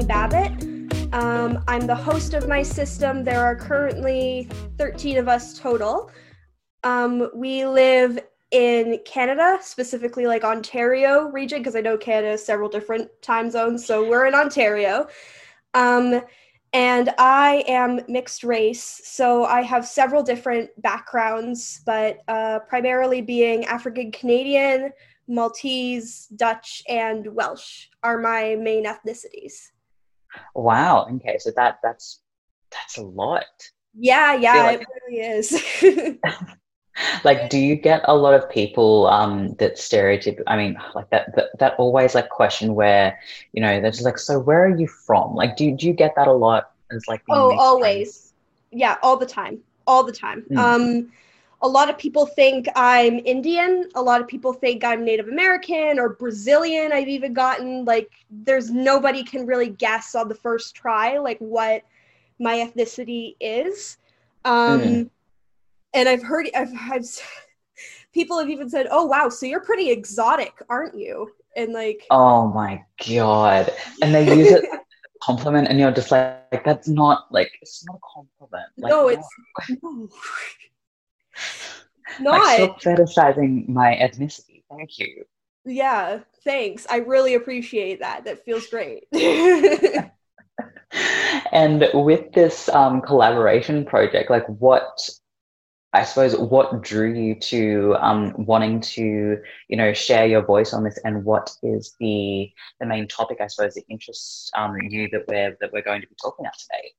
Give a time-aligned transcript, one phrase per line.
[0.00, 1.14] Babbit.
[1.14, 3.24] Um, I'm the host of my system.
[3.24, 6.10] There are currently 13 of us total.
[6.84, 8.18] Um, we live
[8.50, 13.84] in Canada, specifically like Ontario region, because I know Canada has several different time zones.
[13.84, 15.08] So we're in Ontario.
[15.74, 16.22] Um,
[16.72, 19.00] and I am mixed race.
[19.04, 24.92] So I have several different backgrounds, but uh, primarily being African Canadian,
[25.26, 29.70] Maltese, Dutch, and Welsh are my main ethnicities.
[30.54, 31.06] Wow.
[31.16, 32.20] Okay, so that that's
[32.70, 33.44] that's a lot.
[33.94, 36.16] Yeah, yeah, like- it really is.
[37.24, 41.34] like do you get a lot of people um that stereotype i mean like that,
[41.34, 43.18] that that always like question where
[43.52, 46.12] you know they're just like so where are you from like do, do you get
[46.16, 48.32] that a lot as like oh always friends?
[48.72, 50.58] yeah all the time all the time mm.
[50.58, 51.10] um
[51.62, 55.98] a lot of people think i'm indian a lot of people think i'm native american
[55.98, 61.18] or brazilian i've even gotten like there's nobody can really guess on the first try
[61.18, 61.82] like what
[62.38, 63.98] my ethnicity is
[64.44, 65.10] um mm
[65.92, 67.04] and I've heard I've, I've
[68.12, 72.48] people have even said, "Oh wow, so you're pretty exotic, aren't you?" And like, oh
[72.48, 73.72] my god,
[74.02, 74.64] and they use it
[75.22, 78.70] compliment, and you're just like, like, that's not like it's not a compliment.
[78.78, 79.28] Like, no, it's
[79.82, 80.08] no.
[82.20, 84.62] not like, fetishizing my ethnicity.
[84.70, 85.24] Thank you.
[85.64, 86.86] Yeah, thanks.
[86.90, 88.24] I really appreciate that.
[88.24, 89.04] That feels great.
[91.52, 95.10] and with this um, collaboration project, like what
[95.92, 99.38] I suppose what drew you to um, wanting to,
[99.68, 103.38] you know, share your voice on this, and what is the the main topic?
[103.40, 106.56] I suppose that interests um, you that we're that we're going to be talking about
[106.58, 106.92] today.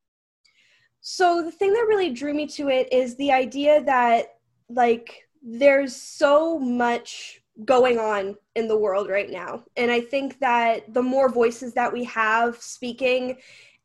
[1.01, 4.35] So the thing that really drew me to it is the idea that
[4.69, 10.93] like there's so much going on in the world right now, and I think that
[10.93, 13.37] the more voices that we have speaking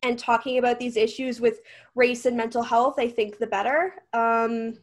[0.03, 1.61] and talking about these issues with
[1.95, 3.95] race and mental health, I think the better.
[4.13, 4.77] Um,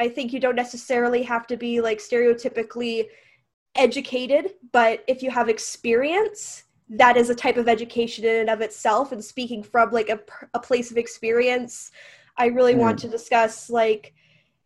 [0.00, 3.06] I think you don't necessarily have to be like stereotypically
[3.76, 8.60] educated, but if you have experience, that is a type of education in and of
[8.60, 9.12] itself.
[9.12, 10.20] And speaking from like a,
[10.54, 11.92] a place of experience,
[12.36, 12.78] I really mm.
[12.78, 14.12] want to discuss like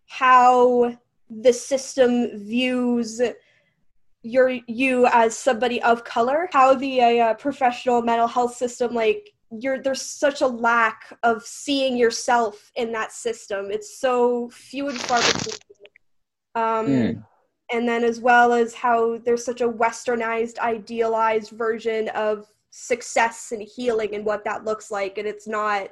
[0.07, 0.97] how
[1.29, 3.21] the system views
[4.23, 9.83] your you as somebody of color, how the uh, professional mental health system like you're
[9.83, 13.71] there's such a lack of seeing yourself in that system.
[13.71, 15.55] It's so few and far between.
[16.55, 17.25] Um, mm.
[17.73, 23.63] And then as well as how there's such a westernized, idealized version of success and
[23.63, 25.89] healing and what that looks like, and it's not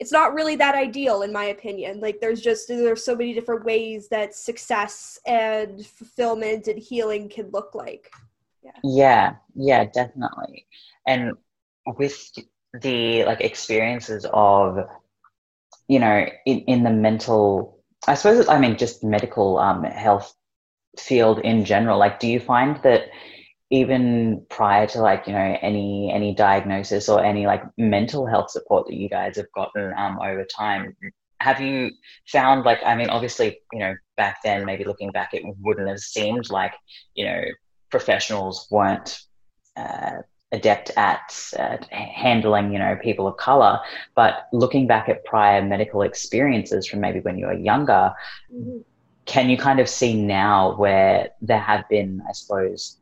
[0.00, 2.00] it's not really that ideal in my opinion.
[2.00, 7.50] Like there's just there's so many different ways that success and fulfillment and healing can
[7.50, 8.10] look like.
[8.62, 8.72] Yeah.
[8.82, 9.34] Yeah.
[9.54, 10.66] Yeah definitely.
[11.06, 11.32] And
[11.86, 12.30] with
[12.80, 14.78] the like experiences of
[15.86, 17.78] you know in, in the mental
[18.08, 20.34] i suppose i mean just medical um, health
[20.98, 23.08] field in general like do you find that
[23.70, 28.86] even prior to like you know any any diagnosis or any like mental health support
[28.86, 30.96] that you guys have gotten um, over time
[31.40, 31.90] have you
[32.26, 35.98] found like i mean obviously you know back then maybe looking back it wouldn't have
[35.98, 36.74] seemed like
[37.14, 37.42] you know
[37.90, 39.20] professionals weren't
[39.76, 40.18] uh,
[40.54, 43.80] adept at, at handling, you know, people of color.
[44.14, 48.12] But looking back at prior medical experiences from maybe when you were younger,
[48.52, 48.78] mm-hmm.
[49.26, 52.98] Can you kind of see now where there have been, I suppose,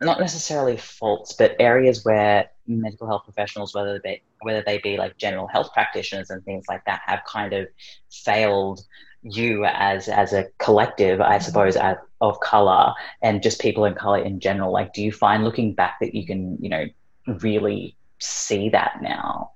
[0.00, 5.16] not necessarily faults, but areas where medical health professionals, whether they whether they be like
[5.16, 7.66] general health practitioners and things like that, have kind of
[8.10, 8.80] failed
[9.22, 11.44] you as as a collective, I mm-hmm.
[11.44, 12.92] suppose, as, of color
[13.22, 14.72] and just people in color in general.
[14.72, 16.86] Like, do you find looking back that you can, you know,
[17.26, 19.52] really see that now?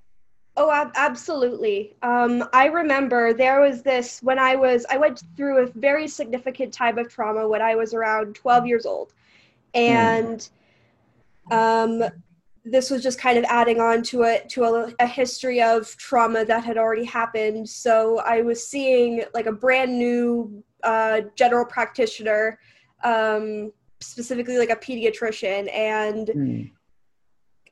[0.60, 1.96] Oh, ab- absolutely.
[2.02, 6.74] Um, I remember there was this when I was I went through a very significant
[6.74, 9.14] time of trauma when I was around 12 years old,
[9.72, 10.46] and
[11.50, 12.04] mm.
[12.04, 12.10] um,
[12.66, 16.44] this was just kind of adding on to it to a, a, history of trauma
[16.44, 22.58] that had already happened so i was seeing like a brand new uh, general practitioner
[23.02, 26.70] um, specifically like a pediatrician and mm.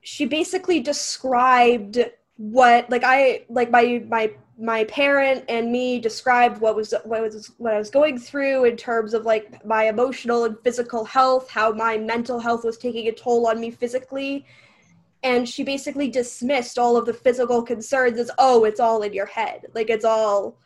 [0.00, 1.98] she basically described
[2.38, 4.30] what like i like my my
[4.60, 8.76] my parent and me described what was what was what I was going through in
[8.76, 13.12] terms of like my emotional and physical health, how my mental health was taking a
[13.12, 14.44] toll on me physically.
[15.22, 19.26] And she basically dismissed all of the physical concerns as oh it's all in your
[19.26, 19.66] head.
[19.74, 20.58] Like it's all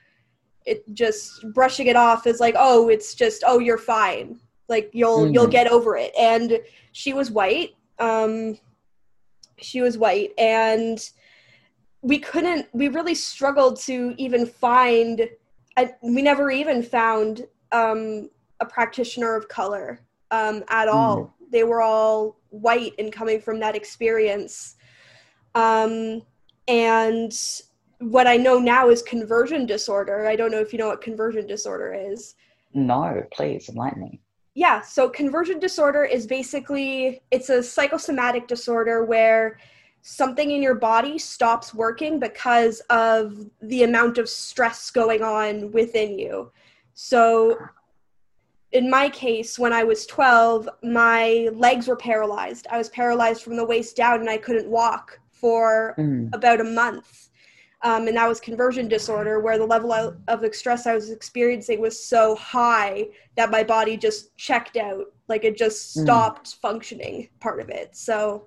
[0.65, 4.41] it just brushing it off as like oh it's just oh you're fine.
[4.69, 5.35] Like you'll mm-hmm.
[5.35, 6.13] you'll get over it.
[6.19, 6.61] And
[6.93, 7.75] she was white.
[7.99, 8.59] Um
[9.59, 10.33] she was white.
[10.39, 10.99] And
[12.03, 15.29] we couldn't we really struggled to even find
[15.77, 18.29] I, we never even found um,
[18.61, 20.01] a practitioner of color
[20.31, 20.93] um, at mm.
[20.95, 21.35] all.
[21.51, 24.77] They were all white and coming from that experience.
[25.55, 26.23] Um,
[26.69, 27.33] and
[27.99, 30.27] what i know now is conversion disorder.
[30.27, 32.35] I don't know if you know what conversion disorder is.
[32.75, 34.21] No please enlighten me.
[34.55, 39.59] Yeah so conversion disorder is basically it's a psychosomatic disorder where
[40.03, 46.19] something in your body stops working because of the amount of stress going on within
[46.19, 46.51] you.
[46.95, 47.57] So,
[48.73, 52.67] in my case, when I was 12, my legs were paralyzed.
[52.71, 56.35] I was paralyzed from the waist down and I couldn't walk for mm.
[56.35, 57.29] about a month.
[57.83, 61.81] Um, and that was conversion disorder, where the level of the stress I was experiencing
[61.81, 65.07] was so high that my body just checked out.
[65.29, 66.03] Like it just mm.
[66.03, 66.61] stopped mm.
[66.61, 67.97] functioning, part of it.
[67.97, 68.47] So,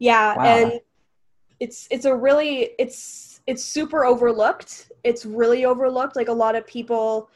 [0.00, 0.44] yeah wow.
[0.44, 0.80] and
[1.60, 6.66] it's it's a really it's it's super overlooked it's really overlooked like a lot of
[6.66, 7.30] people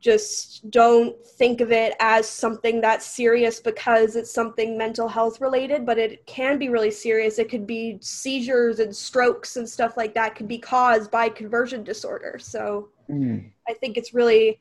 [0.00, 5.84] just don't think of it as something that's serious because it's something mental health related
[5.84, 10.14] but it can be really serious it could be seizures and strokes and stuff like
[10.14, 13.44] that could be caused by conversion disorder so mm.
[13.68, 14.58] i think it's really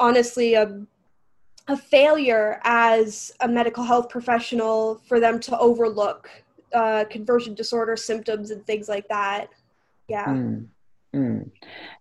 [0.00, 0.80] honestly a
[1.68, 6.28] a failure as a medical health professional for them to overlook
[6.74, 9.50] uh, conversion disorder symptoms and things like that.
[10.08, 10.26] Yeah.
[10.26, 10.66] Mm.
[11.14, 11.50] Mm.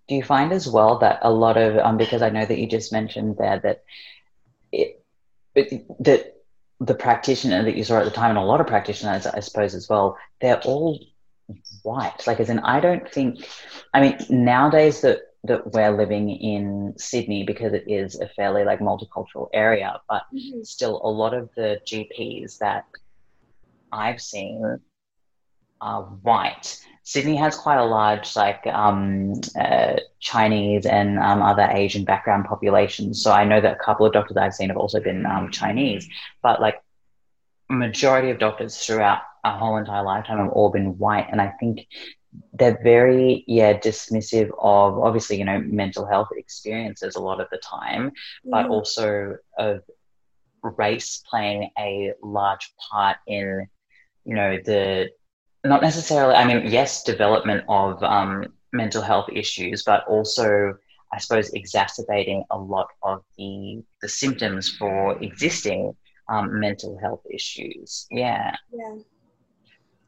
[0.07, 2.67] Do you find as well that a lot of um, because I know that you
[2.67, 3.83] just mentioned there that
[4.71, 5.03] it,
[5.55, 6.35] it, that
[6.79, 9.75] the practitioner that you saw at the time and a lot of practitioners I suppose
[9.75, 10.99] as well they're all
[11.83, 13.45] white like as in I don't think
[13.93, 18.79] I mean nowadays that that we're living in Sydney because it is a fairly like
[18.79, 20.63] multicultural area but mm-hmm.
[20.63, 22.85] still a lot of the GPs that
[23.93, 24.79] I've seen
[25.79, 26.79] are white.
[27.03, 33.21] Sydney has quite a large, like, um, uh, Chinese and um, other Asian background populations.
[33.21, 36.07] So I know that a couple of doctors I've seen have also been um, Chinese.
[36.41, 36.81] But, like,
[37.69, 41.27] majority of doctors throughout our whole entire lifetime have all been white.
[41.29, 41.87] And I think
[42.53, 47.57] they're very, yeah, dismissive of, obviously, you know, mental health experiences a lot of the
[47.57, 48.13] time,
[48.45, 48.69] but mm.
[48.69, 49.81] also of
[50.63, 53.67] race playing a large part in
[54.25, 55.09] you know the
[55.63, 60.73] not necessarily i mean yes development of um, mental health issues but also
[61.13, 65.95] i suppose exacerbating a lot of the the symptoms for existing
[66.29, 68.07] um, mental health issues.
[68.11, 68.55] Yeah.
[68.71, 68.95] Yeah.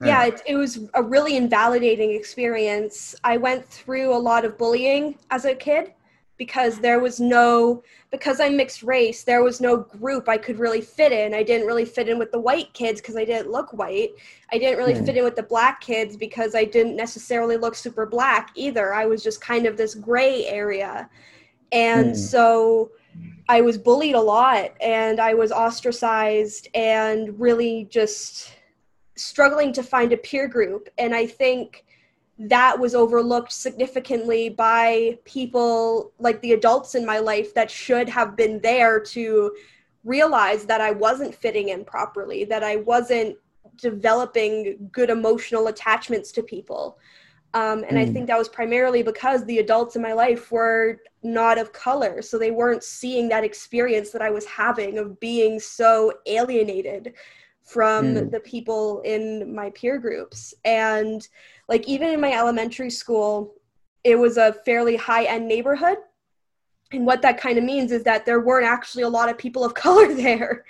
[0.02, 3.16] Yeah it, it was a really invalidating experience.
[3.24, 5.94] I went through a lot of bullying as a kid
[6.38, 10.82] because there was no because I'm mixed race, there was no group I could really
[10.82, 11.34] fit in.
[11.34, 14.12] I didn't really fit in with the white kids because I didn't look white.
[14.52, 15.06] I didn't really mm.
[15.06, 18.94] fit in with the black kids because I didn't necessarily look super black either.
[18.94, 21.10] I was just kind of this gray area.
[21.72, 22.16] And mm.
[22.16, 22.92] so
[23.50, 28.52] I was bullied a lot and I was ostracized and really just
[29.16, 30.90] struggling to find a peer group.
[30.98, 31.85] And I think
[32.38, 38.36] that was overlooked significantly by people like the adults in my life that should have
[38.36, 39.56] been there to
[40.04, 43.38] realize that I wasn't fitting in properly, that I wasn't
[43.78, 46.98] developing good emotional attachments to people.
[47.54, 48.02] Um, and mm.
[48.02, 48.14] I hmm.
[48.14, 52.22] think that was primarily because the adults in my life were not of color.
[52.22, 57.14] So they weren't seeing that experience that I was having of being so alienated
[57.64, 58.32] from mm.
[58.32, 60.54] the people in my peer groups.
[60.66, 61.28] And
[61.68, 63.56] like even in my elementary school
[64.06, 65.98] it was a fairly high end neighborhood.
[66.92, 69.66] And what that kind of means is that there weren't actually a lot of people
[69.66, 70.64] of color there.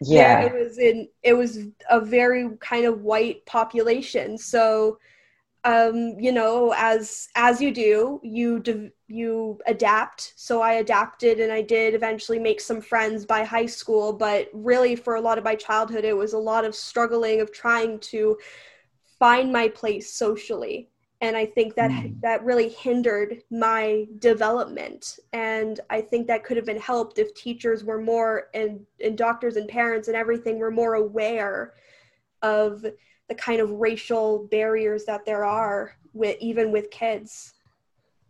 [0.00, 1.58] Yeah there, it was in it was
[1.90, 4.36] a very kind of white population.
[4.38, 4.98] So
[5.64, 10.34] um, you know as as you do you de- you adapt.
[10.36, 14.96] So i adapted and i did eventually make some friends by high school but really
[14.96, 18.36] for a lot of my childhood it was a lot of struggling of trying to
[19.22, 20.88] find my place socially
[21.20, 22.20] and i think that mm.
[22.20, 27.84] that really hindered my development and i think that could have been helped if teachers
[27.84, 31.74] were more and, and doctors and parents and everything were more aware
[32.42, 32.84] of
[33.28, 37.54] the kind of racial barriers that there are with even with kids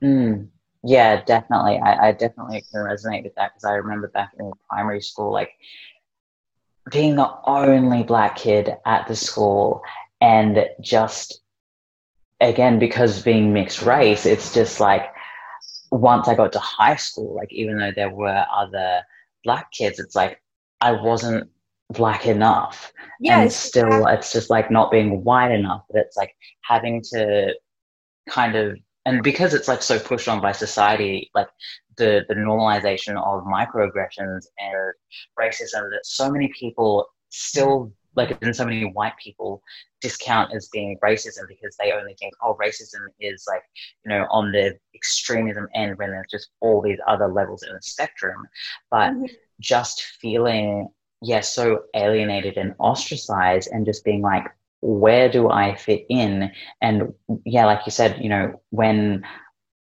[0.02, 0.46] mm.
[0.84, 5.00] yeah definitely I, I definitely can resonate with that because i remember back in primary
[5.00, 5.52] school like
[6.90, 9.82] being the only black kid at the school
[10.22, 11.40] and just
[12.40, 15.06] again because being mixed race it's just like
[15.90, 19.02] once i got to high school like even though there were other
[19.44, 20.40] black kids it's like
[20.80, 21.48] i wasn't
[21.90, 24.14] black enough Yes, and still exactly.
[24.14, 27.52] it's just like not being white enough but it's like having to
[28.28, 31.48] kind of and because it's like so pushed on by society like
[31.98, 34.94] the the normalization of microaggressions and
[35.38, 39.62] racism that so many people still like and so many white people
[40.00, 43.62] discount as being racism because they only think oh racism is like
[44.04, 47.82] you know on the extremism end when there's just all these other levels in the
[47.82, 48.46] spectrum
[48.90, 49.28] but Mhm.
[49.60, 50.88] just feeling
[51.22, 54.44] yeah so alienated and ostracized and just being like
[54.80, 56.50] where do i fit in
[56.80, 57.12] and
[57.44, 59.22] yeah like you said you know when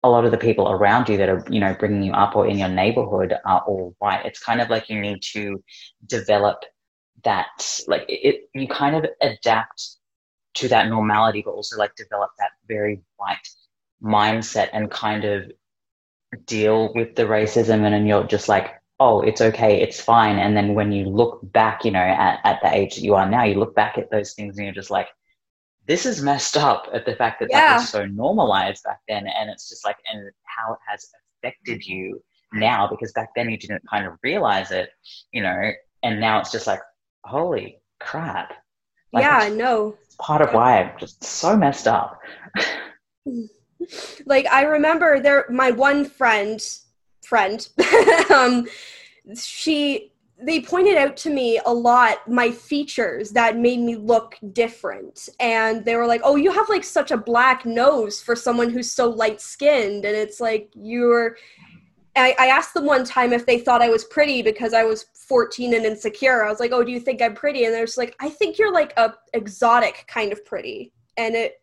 [0.04, 2.46] a lot of the people around you that are you know bringing you up or
[2.46, 5.62] in your neighborhood are all white it's kind of like you need to
[6.06, 6.62] develop
[7.22, 9.96] that like it you kind of adapt
[10.54, 13.48] to that normality but also like develop that very white
[14.02, 15.50] mindset and kind of
[16.46, 20.38] deal with the racism and then you're just like oh it's okay it's fine.
[20.38, 23.28] And then when you look back you know at, at the age that you are
[23.28, 25.08] now you look back at those things and you're just like
[25.86, 29.26] this is messed up at the fact that that was so normalized back then.
[29.26, 31.06] And it's just like and how it has
[31.42, 34.90] affected you now because back then you didn't kind of realize it
[35.32, 35.72] you know
[36.04, 36.80] and now it's just like
[37.24, 38.52] holy crap.
[39.12, 39.96] Like, yeah, no.
[40.18, 42.20] part of why i'm just so messed up.
[44.26, 46.60] Like I remember there my one friend
[47.22, 47.66] friend
[48.34, 48.66] um
[49.36, 50.12] she
[50.42, 55.28] they pointed out to me a lot my features that made me look different.
[55.40, 58.90] And they were like oh you have like such a black nose for someone who's
[58.90, 61.36] so light skinned and it's like you're
[62.16, 65.06] I, I asked them one time if they thought I was pretty because I was
[65.14, 66.44] 14 and insecure.
[66.44, 68.58] I was like, "Oh, do you think I'm pretty?" And they're just like, "I think
[68.58, 71.60] you're like a exotic kind of pretty." And it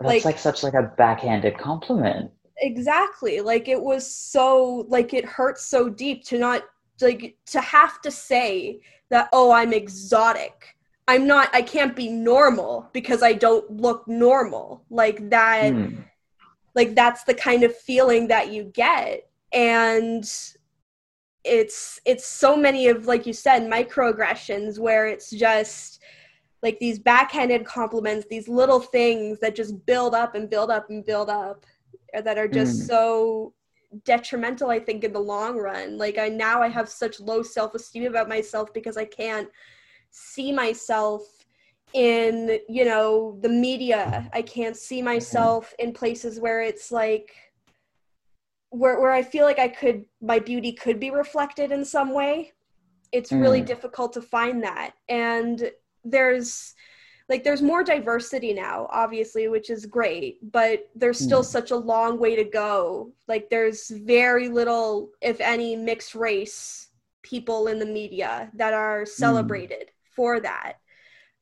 [0.00, 5.24] that's Like- like such like a backhanded compliment exactly like it was so like it
[5.24, 6.64] hurts so deep to not
[7.00, 12.88] like to have to say that oh i'm exotic i'm not i can't be normal
[12.92, 16.00] because i don't look normal like that Hmm.
[16.74, 20.24] like that's the kind of feeling that you get and
[21.44, 26.00] it's it's so many of like you said microaggressions where it's just
[26.62, 31.04] like these backhanded compliments these little things that just build up and build up and
[31.04, 31.64] build up
[32.24, 32.86] that are just Mm.
[32.86, 33.54] so
[34.04, 35.96] detrimental i think in the long run.
[35.96, 39.48] Like i now i have such low self-esteem about myself because i can't
[40.10, 41.22] see myself
[41.94, 44.28] in you know the media.
[44.34, 47.34] I can't see myself in places where it's like
[48.70, 52.52] where where i feel like i could my beauty could be reflected in some way
[53.12, 53.66] it's really Mm.
[53.66, 55.70] difficult to find that and
[56.04, 56.74] there's
[57.28, 61.46] like there's more diversity now obviously which is great but there's still Mm.
[61.46, 66.88] such a long way to go like there's very little if any mixed race
[67.22, 70.74] people in the media that are celebrated for that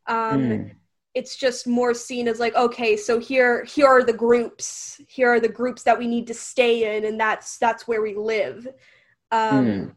[0.06, 0.76] um Mm.
[1.16, 5.40] It's just more seen as like okay so here here are the groups here are
[5.40, 8.68] the groups that we need to stay in and that's that's where we live
[9.32, 9.96] um Mm.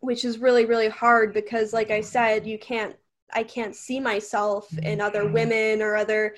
[0.00, 2.96] which is really really hard because like i said you can't
[3.34, 6.34] i can't see myself in other women or other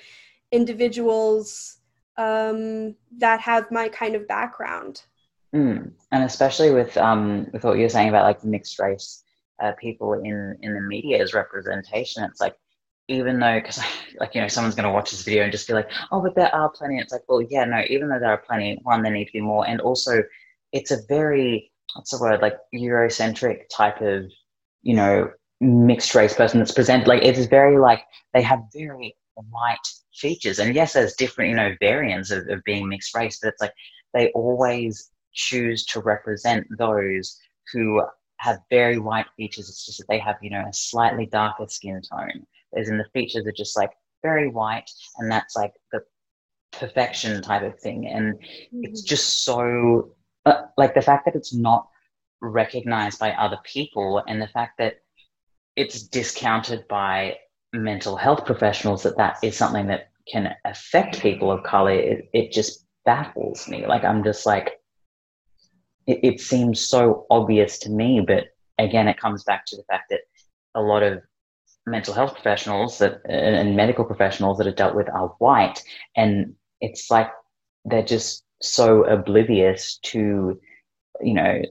[0.51, 1.77] individuals
[2.17, 5.03] um that have my kind of background
[5.55, 5.91] Mm.
[6.11, 9.23] And especially with um with what you're saying about like mixed race
[9.61, 12.55] uh, people in in the media's representation, it's like
[13.07, 13.79] even though because
[14.19, 16.35] like you know someone's going to watch this video and just be like, oh, but
[16.35, 16.99] there are plenty.
[16.99, 19.41] It's like, well, yeah, no, even though there are plenty, one, there need to be
[19.41, 20.23] more, and also
[20.71, 24.25] it's a very what's the word like Eurocentric type of
[24.81, 25.29] you know
[25.61, 28.01] mixed race person that's presented like it's very like
[28.33, 29.77] they have very white
[30.13, 33.61] features and yes there's different you know variants of, of being mixed race but it's
[33.61, 33.73] like
[34.13, 37.37] they always choose to represent those
[37.71, 38.01] who
[38.37, 39.69] have very white features.
[39.69, 42.45] It's just that they have, you know, a slightly darker skin tone.
[42.77, 46.01] As in the features are just like very white, and that's like the
[46.71, 48.07] perfection type of thing.
[48.07, 48.39] And
[48.71, 50.15] it's just so,
[50.45, 51.87] uh, like the fact that it's not
[52.41, 55.01] recognized by other people, and the fact that
[55.75, 57.37] it's discounted by
[57.73, 62.51] mental health professionals that that is something that can affect people of color, it, it
[62.51, 63.85] just baffles me.
[63.85, 64.79] Like, I'm just like,
[66.07, 68.45] it, it seems so obvious to me, but
[68.77, 70.21] again, it comes back to the fact that
[70.75, 71.21] a lot of
[71.85, 75.83] mental health professionals that and medical professionals that are dealt with are white,
[76.15, 77.29] and it's like
[77.85, 80.59] they're just so oblivious to
[81.21, 81.61] you know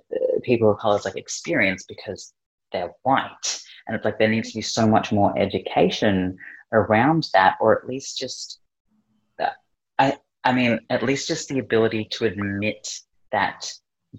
[0.42, 2.33] people of color's like experience because
[2.73, 6.37] they're white, and it's like there needs to be so much more education
[6.73, 8.61] around that, or at least just
[9.99, 12.88] I I mean at least just the ability to admit
[13.31, 13.73] that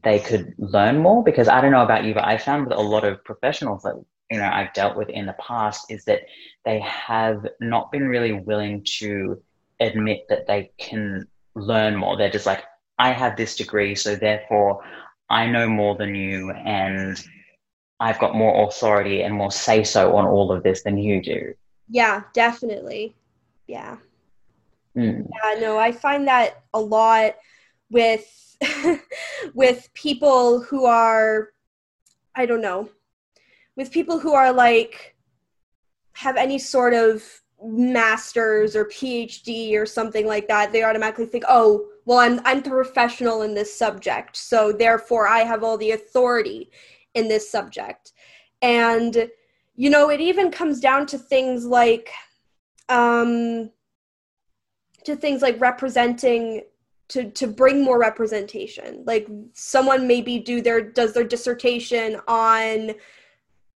[0.04, 2.82] they could learn more because I don't know about you, but I found with a
[2.82, 3.96] lot of professionals that
[4.34, 6.22] you know I've dealt with in the past is that
[6.66, 9.40] they have not been really willing to
[9.80, 12.18] admit that they can learn more.
[12.18, 12.64] They're just like,
[12.98, 14.84] I have this degree, so therefore
[15.30, 17.24] I know more than you, and
[18.00, 21.54] I've got more authority and more say so on all of this than you do.
[21.88, 23.16] Yeah, definitely.
[23.68, 23.98] Yeah.
[24.98, 25.28] Mm.
[25.30, 27.36] Yeah, no, I find that a lot
[27.92, 28.58] with
[29.54, 31.50] with people who are
[32.36, 32.90] I don't know,
[33.76, 35.16] with people who are like
[36.14, 37.24] have any sort of
[37.62, 42.70] masters or PhD or something like that, they automatically think, "Oh, well, I'm I'm the
[42.70, 46.70] professional in this subject, so therefore I have all the authority
[47.14, 48.14] in this subject."
[48.62, 49.30] And
[49.76, 52.12] you know, it even comes down to things like
[52.90, 53.72] um
[55.06, 56.64] to things like representing
[57.10, 62.92] to to bring more representation like someone maybe do their does their dissertation on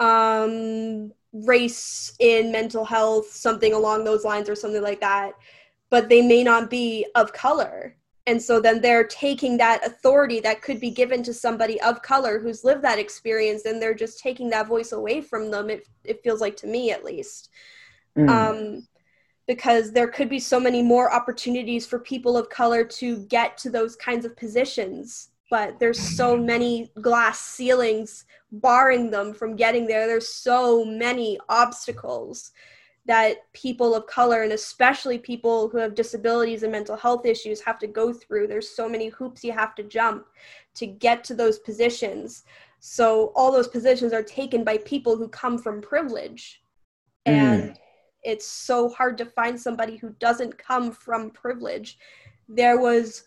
[0.00, 5.34] um race in mental health something along those lines or something like that
[5.94, 7.94] but they may not be of color.
[8.26, 12.40] And so then they're taking that authority that could be given to somebody of color
[12.40, 16.20] who's lived that experience and they're just taking that voice away from them it, it
[16.24, 17.50] feels like to me at least.
[18.18, 18.28] Mm.
[18.28, 18.88] um
[19.46, 23.70] because there could be so many more opportunities for people of color to get to
[23.70, 30.08] those kinds of positions but there's so many glass ceilings barring them from getting there.
[30.08, 32.50] There's so many obstacles
[33.06, 37.78] that people of color and especially people who have disabilities and mental health issues have
[37.78, 38.48] to go through.
[38.48, 40.26] There's so many hoops you have to jump
[40.74, 42.42] to get to those positions.
[42.80, 46.64] So all those positions are taken by people who come from privilege.
[47.26, 47.76] And mm
[48.26, 51.98] it's so hard to find somebody who doesn't come from privilege.
[52.48, 53.24] There was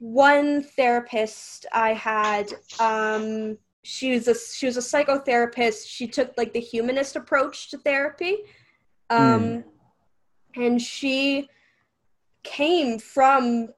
[0.00, 2.52] one therapist I had.
[2.80, 5.86] Um, she was a she was a psychotherapist.
[5.86, 8.38] She took like the humanist approach to therapy,
[9.08, 9.64] um, mm.
[10.56, 11.48] and she
[12.42, 13.68] came from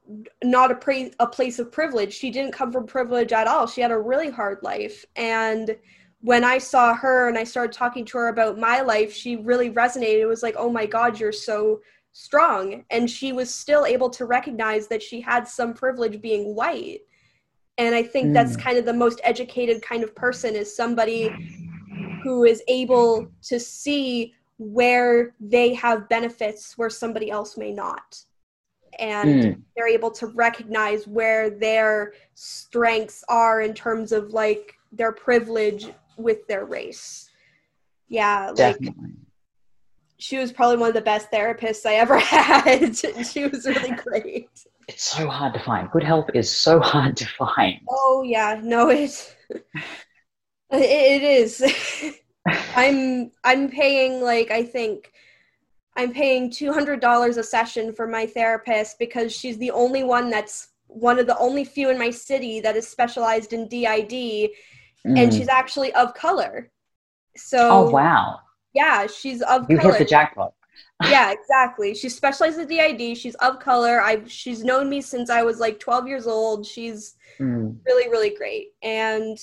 [0.44, 2.14] not a, pre- a place of privilege.
[2.14, 3.66] She didn't come from privilege at all.
[3.66, 5.76] She had a really hard life, and
[6.20, 9.70] when I saw her and I started talking to her about my life, she really
[9.70, 10.20] resonated.
[10.20, 11.80] It was like, oh my God, you're so
[12.12, 12.84] strong.
[12.90, 17.00] And she was still able to recognize that she had some privilege being white.
[17.78, 18.34] And I think mm.
[18.34, 21.30] that's kind of the most educated kind of person is somebody
[22.22, 28.22] who is able to see where they have benefits where somebody else may not.
[28.98, 29.62] And mm.
[29.74, 36.46] they're able to recognize where their strengths are in terms of like their privilege with
[36.46, 37.30] their race.
[38.08, 39.14] Yeah, Definitely.
[40.22, 42.96] She was probably one of the best therapists I ever had.
[43.26, 44.48] she was really great.
[44.86, 45.90] It's so hard to find.
[45.90, 47.80] Good help is so hard to find.
[47.88, 49.36] Oh yeah, no, it
[50.70, 52.14] it is.
[52.76, 55.12] I'm I'm paying like I think
[55.96, 60.30] I'm paying two hundred dollars a session for my therapist because she's the only one
[60.30, 64.50] that's one of the only few in my city that is specialized in DID mm.
[65.04, 66.70] and she's actually of color.
[67.36, 68.40] So Oh wow.
[68.74, 69.92] Yeah, she's of you color.
[69.92, 70.54] hit the jackpot.
[71.04, 71.94] yeah, exactly.
[71.94, 73.16] She specializes in DID.
[73.16, 74.00] She's of color.
[74.00, 76.64] I've she's known me since I was like 12 years old.
[76.64, 77.76] She's mm.
[77.84, 78.68] really, really great.
[78.82, 79.38] And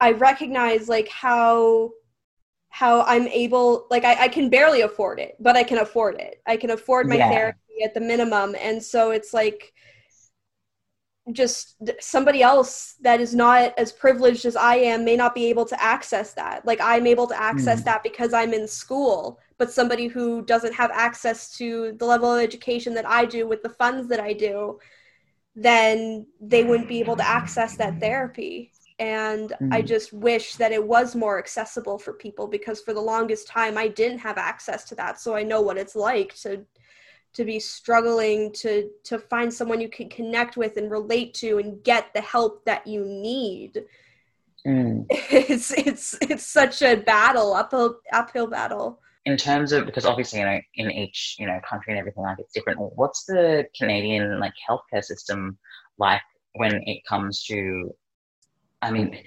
[0.00, 1.90] I recognize like how
[2.70, 6.40] how I'm able like I, I can barely afford it, but I can afford it.
[6.46, 7.30] I can afford my yeah.
[7.30, 8.56] therapy at the minimum.
[8.60, 9.72] And so it's like
[11.32, 15.64] just somebody else that is not as privileged as I am may not be able
[15.66, 16.64] to access that.
[16.66, 17.84] Like I'm able to access mm.
[17.84, 22.42] that because I'm in school, but somebody who doesn't have access to the level of
[22.42, 24.78] education that I do with the funds that I do,
[25.54, 28.72] then they wouldn't be able to access that therapy.
[28.98, 29.72] And mm.
[29.72, 33.78] I just wish that it was more accessible for people because for the longest time
[33.78, 35.20] I didn't have access to that.
[35.20, 36.64] So I know what it's like to
[37.32, 41.82] to be struggling to to find someone you can connect with and relate to and
[41.84, 43.84] get the help that you need.
[44.66, 45.06] Mm.
[45.10, 49.00] it's it's it's such a battle uphill uphill battle.
[49.26, 52.38] In terms of because obviously you know in each you know country and everything like
[52.38, 55.58] it's different what's the canadian like healthcare system
[55.98, 56.22] like
[56.54, 57.94] when it comes to
[58.80, 59.18] i mean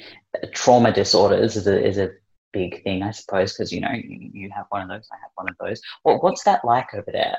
[0.51, 2.09] trauma disorders is a, is a
[2.53, 5.31] big thing i suppose because you know you, you have one of those i have
[5.35, 5.79] one of those.
[6.03, 7.37] Well, what's that like over there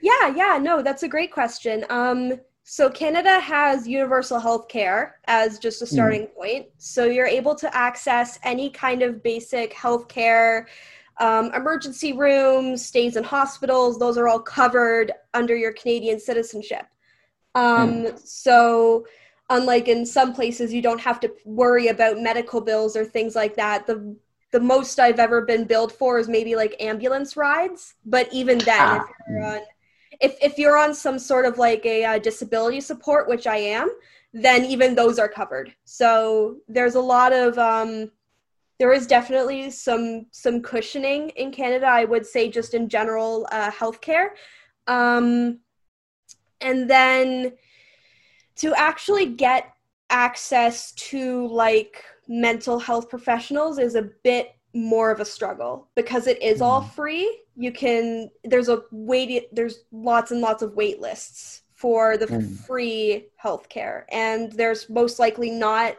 [0.00, 1.84] yeah, yeah, no, that's a great question.
[1.90, 5.94] Um, so Canada has universal health care as just a hmm.
[5.94, 6.34] starting mm.
[6.34, 6.66] point.
[6.76, 10.68] So you're able to access any kind of basic health care,
[11.18, 16.84] um, emergency rooms, stays in hospitals, those are all covered under your Canadian citizenship.
[17.54, 18.18] Um, mm.
[18.18, 19.06] So
[19.50, 23.56] unlike in some places, you don't have to worry about medical bills or things like
[23.56, 23.86] that.
[23.86, 24.14] The
[24.50, 27.94] the most I've ever been billed for is maybe like ambulance rides.
[28.04, 29.04] But even then, ah.
[29.04, 29.60] if you're on
[30.20, 33.90] if if you're on some sort of like a uh, disability support, which I am,
[34.32, 35.74] then even those are covered.
[35.84, 38.10] So there's a lot of um,
[38.78, 41.86] there is definitely some some cushioning in Canada.
[41.86, 44.30] I would say just in general uh, healthcare,
[44.86, 45.60] um,
[46.60, 47.52] and then
[48.56, 49.72] to actually get
[50.10, 56.40] access to like mental health professionals is a bit more of a struggle because it
[56.42, 56.90] is all mm-hmm.
[56.90, 57.40] free.
[57.58, 62.56] You can there's a wait there's lots and lots of wait lists for the mm.
[62.66, 65.96] free healthcare and there's most likely not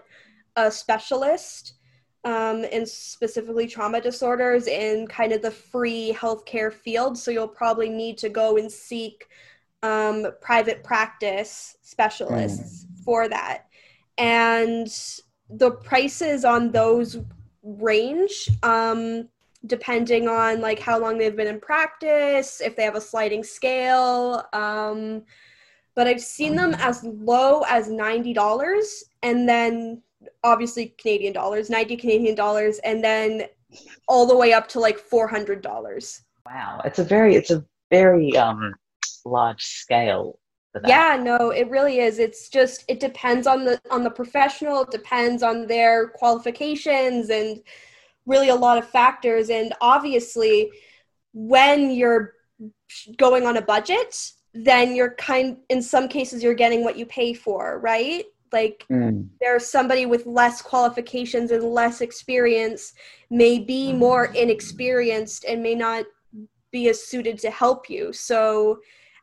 [0.55, 1.73] a specialist
[2.25, 7.17] um, in specifically trauma disorders in kind of the free healthcare field.
[7.17, 9.27] So you'll probably need to go and seek
[9.83, 13.03] um, private practice specialists mm.
[13.03, 13.67] for that.
[14.17, 14.87] And
[15.49, 17.17] the prices on those
[17.63, 19.29] range um,
[19.65, 24.43] depending on like how long they've been in practice, if they have a sliding scale.
[24.53, 25.23] Um,
[25.95, 28.87] but I've seen them as low as $90
[29.23, 30.01] and then
[30.43, 33.43] obviously Canadian dollars, 90 Canadian dollars, and then
[34.07, 36.21] all the way up to like $400.
[36.45, 36.81] Wow.
[36.85, 38.73] It's a very, it's a very um,
[39.25, 40.39] large scale
[40.85, 44.91] yeah no it really is it's just it depends on the on the professional it
[44.91, 47.61] depends on their qualifications and
[48.25, 49.49] really a lot of factors.
[49.49, 50.71] And obviously
[51.33, 52.33] when you're
[53.17, 54.15] going on a budget
[54.53, 58.25] then you're kind in some cases you're getting what you pay for right?
[58.51, 59.27] Like mm.
[59.39, 62.93] there's somebody with less qualifications and less experience
[63.29, 66.05] may be more inexperienced and may not
[66.71, 68.11] be as suited to help you.
[68.11, 68.79] So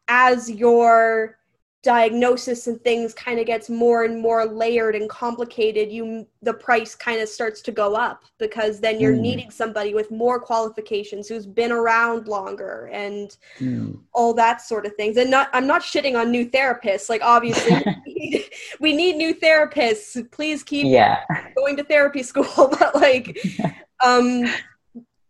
[0.08, 1.38] as your
[1.86, 6.96] diagnosis and things kind of gets more and more layered and complicated you the price
[6.96, 9.20] kind of starts to go up because then you're mm.
[9.20, 13.96] needing somebody with more qualifications who's been around longer and mm.
[14.14, 17.70] all that sort of things and not i'm not shitting on new therapists like obviously
[18.04, 18.44] we, need,
[18.80, 21.20] we need new therapists please keep yeah.
[21.56, 22.44] going to therapy school
[22.80, 23.38] but like
[24.04, 24.44] um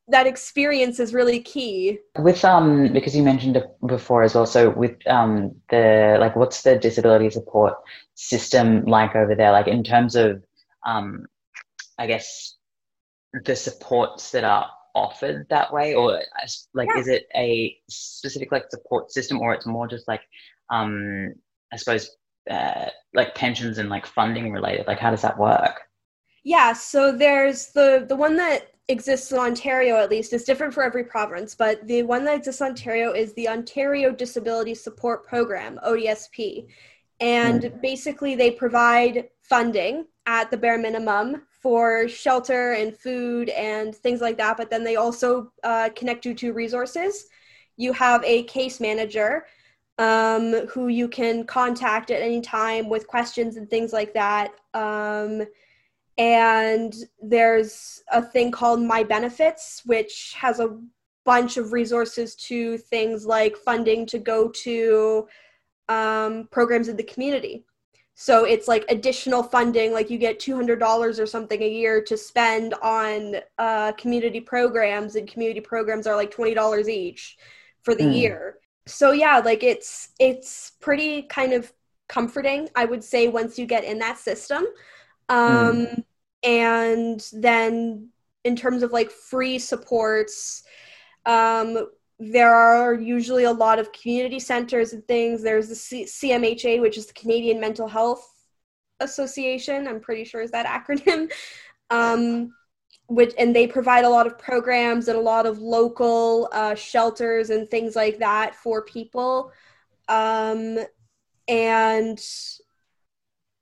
[0.08, 1.98] that experience is really key.
[2.18, 6.76] With um because you mentioned before as well so with um the like what's the
[6.76, 7.74] disability support
[8.14, 9.52] system like over there?
[9.52, 10.42] Like in terms of
[10.86, 11.26] um
[11.98, 12.54] i guess
[13.44, 16.22] the supports that are offered that way or
[16.72, 17.00] like yeah.
[17.00, 20.22] is it a specific like support system or it's more just like
[20.70, 21.34] um
[21.72, 22.16] i suppose
[22.48, 24.86] uh, like pensions and like funding related?
[24.86, 25.80] Like how does that work?
[26.44, 30.82] Yeah so there's the the one that exists in Ontario, at least, is different for
[30.82, 35.80] every province, but the one that exists in Ontario is the Ontario Disability Support Program,
[35.84, 36.66] ODSP.
[37.20, 37.82] And mm.
[37.82, 44.36] basically, they provide funding at the bare minimum for shelter and food and things like
[44.36, 47.26] that, but then they also uh, connect you to resources.
[47.76, 49.46] You have a case manager
[49.98, 54.52] um, who you can contact at any time with questions and things like that.
[54.74, 55.42] Um,
[56.18, 60.78] and there's a thing called My Benefits, which has a
[61.24, 65.26] bunch of resources to things like funding to go to
[65.88, 67.64] um, programs in the community.
[68.14, 72.72] So it's like additional funding, like you get $200 or something a year to spend
[72.82, 77.36] on uh, community programs, and community programs are like $20 each
[77.82, 78.16] for the mm.
[78.16, 78.58] year.
[78.86, 81.70] So yeah, like it's it's pretty kind of
[82.08, 84.64] comforting, I would say, once you get in that system.
[85.28, 86.04] Um, mm.
[86.42, 88.10] And then
[88.44, 90.62] in terms of like free supports,
[91.24, 95.42] um, there are usually a lot of community centers and things.
[95.42, 98.26] There's the C- CMHA, which is the Canadian Mental Health
[99.00, 99.86] Association.
[99.86, 101.30] I'm pretty sure is that acronym.
[101.90, 102.52] Um,
[103.08, 107.50] which and they provide a lot of programs and a lot of local uh, shelters
[107.50, 109.52] and things like that for people.
[110.08, 110.78] Um,
[111.48, 112.20] and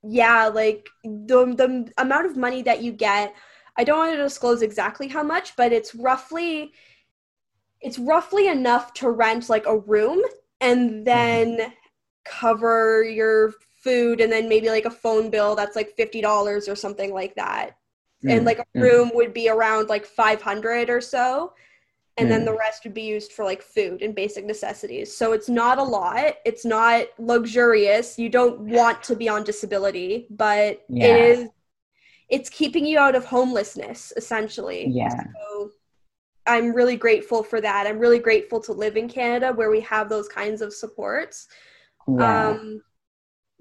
[0.07, 3.33] yeah, like the the amount of money that you get,
[3.77, 6.73] I don't want to disclose exactly how much, but it's roughly
[7.81, 10.21] it's roughly enough to rent like a room
[10.61, 11.71] and then mm-hmm.
[12.25, 17.13] cover your food and then maybe like a phone bill that's like $50 or something
[17.13, 17.71] like that.
[18.23, 18.29] Mm-hmm.
[18.29, 21.53] And like a room would be around like 500 or so
[22.17, 25.15] and then the rest would be used for like food and basic necessities.
[25.15, 26.35] So it's not a lot.
[26.45, 28.17] It's not luxurious.
[28.17, 31.05] You don't want to be on disability, but yeah.
[31.05, 31.49] it is
[32.29, 34.87] it's keeping you out of homelessness essentially.
[34.89, 35.09] Yeah.
[35.09, 35.71] So
[36.47, 37.85] I'm really grateful for that.
[37.85, 41.47] I'm really grateful to live in Canada where we have those kinds of supports.
[42.07, 42.49] Yeah.
[42.49, 42.81] Um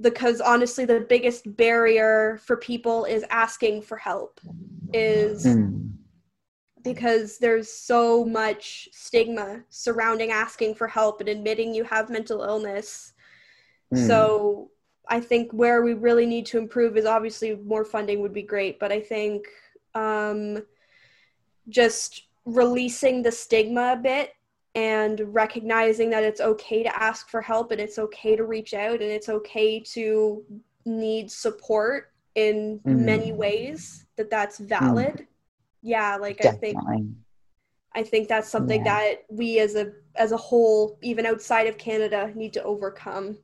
[0.01, 4.41] because honestly the biggest barrier for people is asking for help
[4.93, 5.91] is mm
[6.85, 13.15] because there's so much stigma surrounding asking for help and admitting you have mental illness.
[13.93, 14.07] Mm.
[14.07, 14.71] So
[15.09, 18.79] I think where we really need to improve is obviously more funding would be great,
[18.79, 19.47] but I think
[19.95, 20.63] um,
[21.69, 24.35] just releasing the stigma a bit
[24.75, 29.01] and recognizing that it's okay to ask for help and it's okay to reach out
[29.01, 30.43] and it's okay to
[30.85, 32.99] need support in mm.
[32.99, 34.67] many ways that that's mm.
[34.67, 35.27] valid.
[35.85, 36.75] Yeah like Definitely.
[36.77, 37.09] i think
[37.95, 38.99] i think that's something yeah.
[38.99, 43.37] that we as a as a whole even outside of canada need to overcome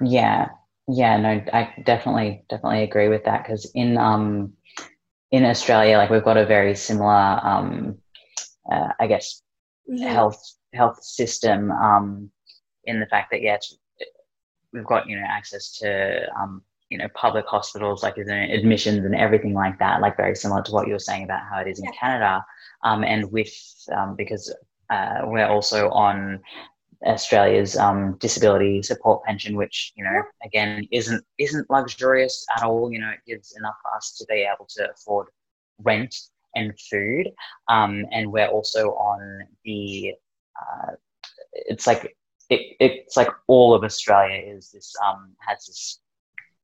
[0.00, 0.48] yeah
[0.86, 4.52] yeah no i definitely definitely agree with that because in um
[5.32, 7.98] in australia like we've got a very similar um
[8.72, 9.42] uh, i guess
[9.90, 10.02] mm-hmm.
[10.04, 10.40] health
[10.72, 12.30] health system um
[12.84, 13.58] in the fact that yeah
[14.72, 19.14] we've got you know access to um you know public hospitals like is admissions and
[19.14, 21.78] everything like that like very similar to what you were saying about how it is
[21.78, 21.90] in yeah.
[21.98, 22.44] canada
[22.84, 23.52] um, and with
[23.94, 24.54] um, because
[24.90, 26.40] uh, we're also on
[27.06, 32.92] Australia's um, disability support pension, which you know again isn't isn't luxurious at all.
[32.92, 35.28] You know, it gives enough for us to be able to afford
[35.82, 36.14] rent
[36.56, 37.28] and food,
[37.68, 40.14] um, and we're also on the.
[40.60, 40.92] Uh,
[41.52, 42.16] it's like
[42.50, 46.00] it, it's like all of Australia is this um, has this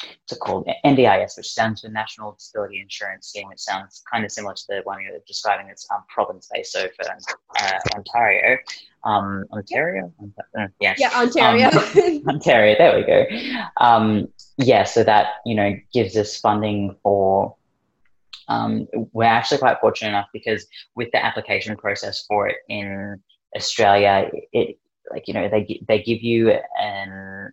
[0.03, 4.55] it's called NDIS, which stands for National Disability Insurance Scheme, which sounds kind of similar
[4.55, 5.69] to the one you're describing.
[5.69, 7.11] It's um, province-based, so for
[7.61, 8.59] uh, Ontario,
[9.05, 10.13] um, Ontario,
[10.59, 12.75] uh, yeah, yeah, Ontario, um, Ontario.
[12.79, 13.25] There we go.
[13.77, 14.29] Um,
[14.59, 17.57] yeah, so that you know gives us funding for.
[18.47, 23.19] Um, we're actually quite fortunate enough because with the application process for it in
[23.57, 24.79] Australia, it
[25.11, 27.53] like you know they they give you an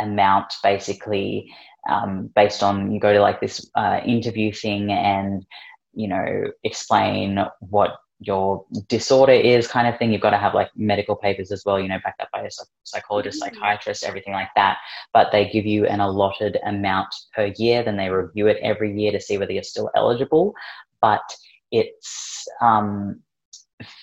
[0.00, 1.52] amount basically
[1.88, 5.46] um, based on you go to like this uh, interview thing and
[5.94, 10.12] you know explain what your disorder is kind of thing.
[10.12, 12.50] You've got to have like medical papers as well you know backed up by a
[12.84, 13.54] psychologist mm-hmm.
[13.54, 14.78] psychiatrist everything like that.
[15.12, 19.12] But they give you an allotted amount per year then they review it every year
[19.12, 20.54] to see whether you're still eligible.
[21.00, 21.22] But
[21.70, 23.20] it's um,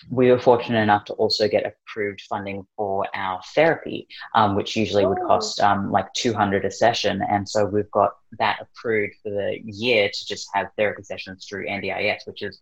[0.09, 5.05] we were fortunate enough to also get approved funding for our therapy, um, which usually
[5.05, 5.27] would oh.
[5.27, 7.21] cost um, like 200 a session.
[7.29, 11.67] And so we've got that approved for the year to just have therapy sessions through
[11.67, 12.61] NDIS, which is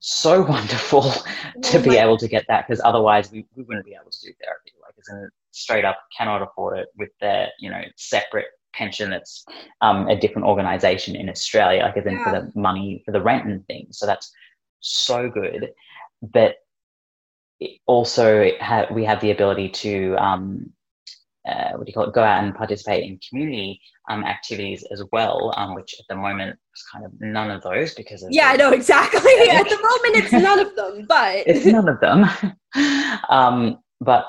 [0.00, 3.96] so wonderful to oh be able to get that because otherwise we, we wouldn't be
[4.00, 4.72] able to do therapy.
[4.82, 9.44] Like, as in straight up cannot afford it with their, you know, separate pension that's
[9.80, 12.24] um, a different organization in Australia, like as in yeah.
[12.24, 13.98] for the money for the rent and things.
[13.98, 14.32] So that's
[14.80, 15.70] so good
[16.22, 16.56] but
[17.86, 20.72] also ha- we have the ability to um,
[21.48, 22.12] uh, what do you call it?
[22.12, 23.80] Go out and participate in community
[24.10, 27.94] um, activities as well, um, which at the moment is kind of none of those
[27.94, 29.20] because of yeah, I know exactly.
[29.50, 32.26] at the moment, it's none of them, but it's none of them.
[33.30, 34.26] um, but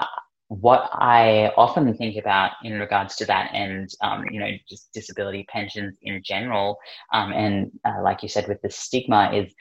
[0.48, 5.46] what I often think about in regards to that, and um, you know, just disability
[5.50, 6.78] pensions in general,
[7.14, 9.54] um, and uh, like you said, with the stigma, is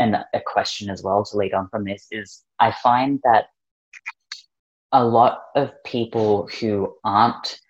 [0.00, 3.46] and a question as well to lead on from this is I find that
[4.92, 7.60] a lot of people who aren't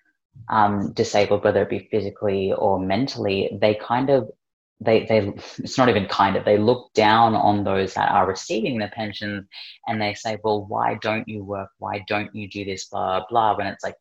[0.49, 4.31] um, disabled, whether it be physically or mentally, they kind of
[4.81, 5.19] they they
[5.59, 9.47] it's not even kind of they look down on those that are receiving the pensions
[9.87, 11.71] and they say, well, why don't you work?
[11.79, 12.87] Why don't you do this?
[12.87, 13.57] Blah blah.
[13.57, 13.97] When it's like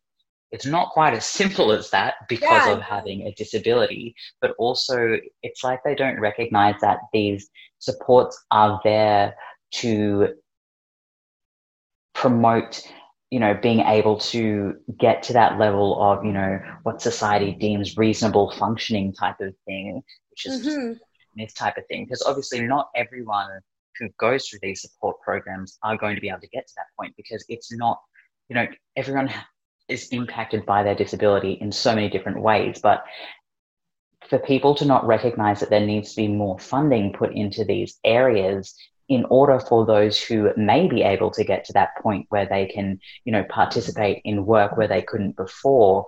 [0.52, 2.72] it's not quite as simple as that because yeah.
[2.72, 8.80] of having a disability, but also it's like they don't recognize that these supports are
[8.84, 9.34] there
[9.72, 10.28] to
[12.14, 12.82] promote
[13.30, 17.96] you know being able to get to that level of you know what society deems
[17.96, 20.92] reasonable functioning type of thing which is mm-hmm.
[21.36, 23.48] this type of thing because obviously not everyone
[23.98, 26.86] who goes through these support programs are going to be able to get to that
[26.98, 28.00] point because it's not
[28.48, 28.66] you know
[28.96, 29.30] everyone
[29.90, 32.80] is impacted by their disability in so many different ways.
[32.82, 33.04] But
[34.30, 37.98] for people to not recognize that there needs to be more funding put into these
[38.04, 38.74] areas
[39.08, 42.66] in order for those who may be able to get to that point where they
[42.66, 46.06] can, you know, participate in work where they couldn't before,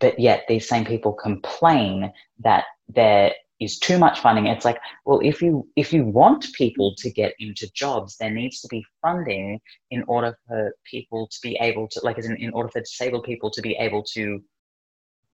[0.00, 3.32] but yet these same people complain that they're
[3.80, 4.46] too much funding.
[4.48, 8.60] It's like well if you if you want people to get into jobs there needs
[8.60, 12.68] to be funding in order for people to be able to like in, in order
[12.68, 14.42] for disabled people to be able to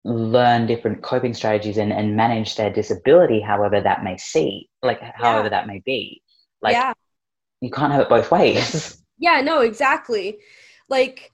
[0.06, 5.46] learn different coping strategies and, and manage their disability however that may see like however
[5.46, 5.50] yeah.
[5.50, 6.22] that may be
[6.62, 6.94] like yeah.
[7.60, 10.38] you can't have it both ways yeah no exactly
[10.90, 11.32] like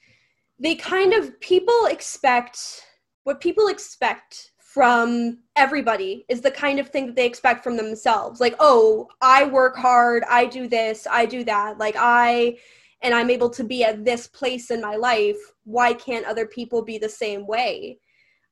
[0.57, 2.86] they kind of people expect
[3.23, 8.39] what people expect from everybody is the kind of thing that they expect from themselves.
[8.39, 11.77] Like, oh, I work hard, I do this, I do that.
[11.77, 12.57] Like, I
[13.01, 15.38] and I'm able to be at this place in my life.
[15.65, 17.99] Why can't other people be the same way?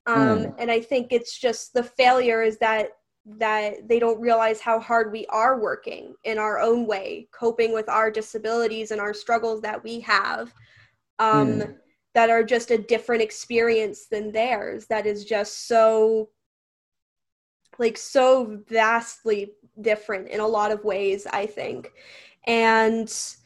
[0.05, 0.55] Um, mm.
[0.57, 2.89] And I think it's just the failure is that
[3.37, 7.87] that they don't realize how hard we are working in our own way, coping with
[7.87, 10.53] our disabilities and our struggles that we have.
[11.19, 11.75] Um, mm
[12.15, 16.29] that are just a different experience than theirs that is just so
[17.77, 21.91] like so vastly different in a lot of ways i think
[22.47, 23.37] and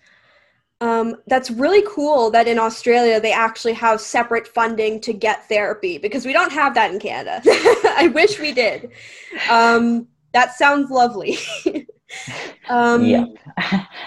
[0.83, 5.97] um, that's really cool that in australia they actually have separate funding to get therapy
[5.97, 7.41] because we don't have that in canada.
[7.45, 8.91] I wish we did.
[9.49, 11.37] Um, that sounds lovely.
[12.69, 13.25] Um, yeah.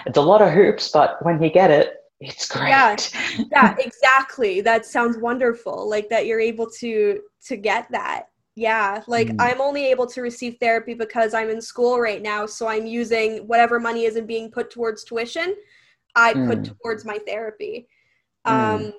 [0.05, 2.69] It's a lot of hoops but when you get it it's great.
[2.69, 2.95] Yeah.
[3.51, 4.61] Yeah exactly.
[4.61, 8.29] That sounds wonderful like that you're able to to get that.
[8.55, 9.35] Yeah like mm.
[9.39, 13.45] i'm only able to receive therapy because i'm in school right now so i'm using
[13.51, 15.53] whatever money isn't being put towards tuition
[16.17, 16.47] i mm.
[16.47, 17.87] put towards my therapy
[18.45, 18.51] mm.
[18.51, 18.93] um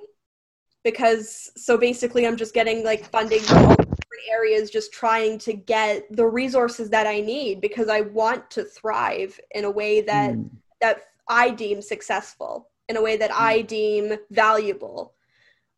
[0.84, 5.52] because so basically i'm just getting like funding from all different areas just trying to
[5.52, 10.32] get the resources that i need because i want to thrive in a way that
[10.32, 10.48] mm.
[10.80, 13.66] that i deem successful in a way that I mm.
[13.66, 15.14] deem valuable,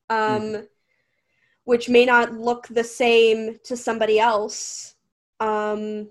[0.08, 0.66] um, mm.
[1.64, 4.94] which may not look the same to somebody else.
[5.40, 6.08] Um,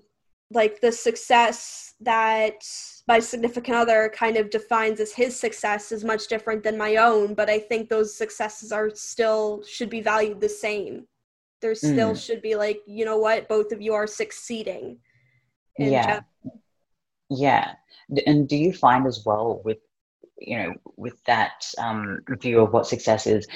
[0.52, 2.64] like the success that
[3.06, 7.34] my significant other kind of defines as his success is much different than my own,
[7.34, 11.06] but I think those successes are still should be valued the same.
[11.60, 12.24] There still mm.
[12.24, 14.98] should be like, you know what, both of you are succeeding.
[15.78, 16.20] Yeah.
[17.28, 17.72] Yeah.
[18.26, 19.78] And do you find as well with
[20.40, 23.46] you know, with that um, view of what success is,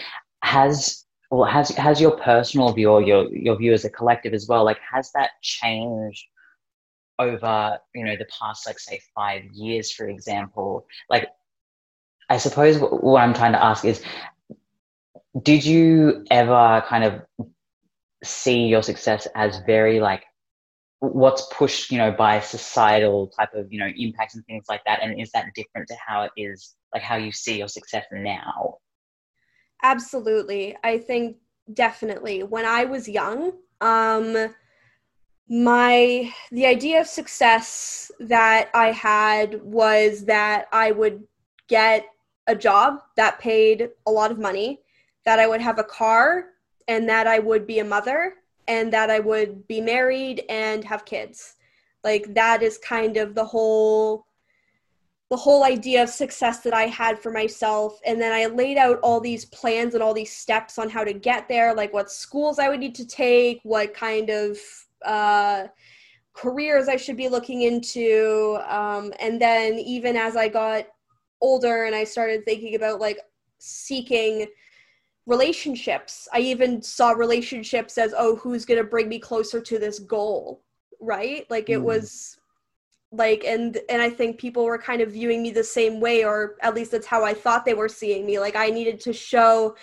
[0.43, 4.47] has well has has your personal view or your your view as a collective as
[4.47, 4.65] well?
[4.65, 6.25] Like, has that changed
[7.19, 10.87] over you know the past like say five years, for example?
[11.09, 11.29] Like,
[12.29, 14.03] I suppose what I'm trying to ask is,
[15.43, 17.23] did you ever kind of
[18.23, 20.25] see your success as very like
[21.01, 25.03] what's pushed you know by societal type of you know impacts and things like that?
[25.03, 28.79] And is that different to how it is like how you see your success now?
[29.83, 30.77] Absolutely.
[30.83, 31.37] I think
[31.73, 32.43] definitely.
[32.43, 34.55] When i was young um
[35.49, 41.23] my the idea of success that i had was that i would
[41.69, 42.07] get
[42.47, 44.81] a job that paid a lot of money
[45.27, 46.47] that i would have a car
[46.89, 48.35] and that i would be a mother
[48.69, 51.57] and that I would be married and have kids.
[52.03, 54.27] Like that is kind of the whole
[55.31, 57.99] the whole idea of success that I had for myself.
[58.07, 61.15] And then I laid out all these plans and all these steps on how to
[61.15, 64.59] get there, like what schools I would need to take, what kind of
[65.05, 65.69] uh,
[66.33, 68.59] careers I should be looking into.
[68.67, 70.87] Um, and then even as I got
[71.41, 73.19] older and I started thinking about like
[73.59, 74.47] seeking
[75.27, 79.99] relationships i even saw relationships as oh who's going to bring me closer to this
[79.99, 80.63] goal
[81.01, 81.85] right like it mm.
[81.85, 82.39] was
[83.11, 86.57] like and and i think people were kind of viewing me the same way or
[86.61, 89.75] at least that's how i thought they were seeing me like i needed to show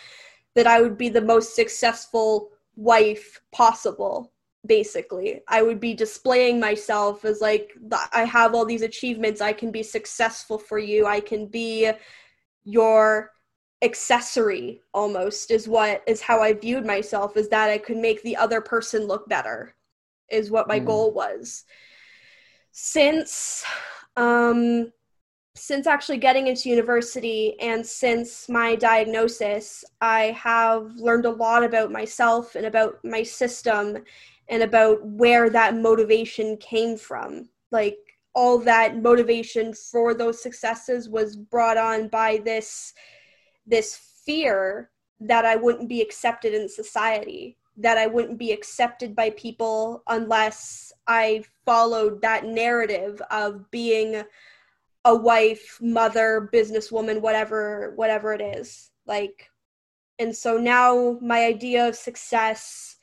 [0.53, 4.31] that i would be the most successful wife possible
[4.65, 7.71] basically i would be displaying myself as like
[8.13, 11.91] i have all these achievements i can be successful for you i can be
[12.63, 13.31] your
[13.81, 18.37] accessory almost is what is how I viewed myself is that I could make the
[18.37, 19.75] other person look better
[20.29, 20.85] is what my mm.
[20.85, 21.63] goal was.
[22.71, 23.65] Since
[24.15, 24.91] um
[25.53, 31.91] since actually getting into university and since my diagnosis, I have learned a lot about
[31.91, 33.97] myself and about my system
[34.49, 37.49] and about where that motivation came from.
[37.71, 37.97] Like
[38.33, 42.93] all that motivation for those successes was brought on by this
[43.65, 44.89] this fear
[45.19, 50.91] that I wouldn't be accepted in society, that I wouldn't be accepted by people unless
[51.07, 54.23] I followed that narrative of being
[55.05, 58.91] a wife, mother, businesswoman, whatever whatever it is.
[59.05, 59.49] Like
[60.19, 62.97] and so now my idea of success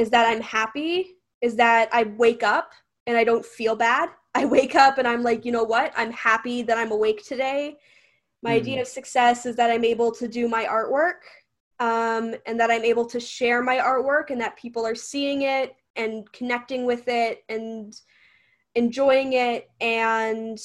[0.00, 2.72] is that I'm happy, is that I wake up
[3.06, 4.08] and I don't feel bad.
[4.34, 5.92] I wake up and I'm like, you know what?
[5.96, 7.78] I'm happy that I'm awake today
[8.42, 8.56] my mm.
[8.56, 11.20] idea of success is that I'm able to do my artwork
[11.78, 15.76] um, and that I'm able to share my artwork and that people are seeing it
[15.96, 17.94] and connecting with it and
[18.74, 20.58] enjoying it and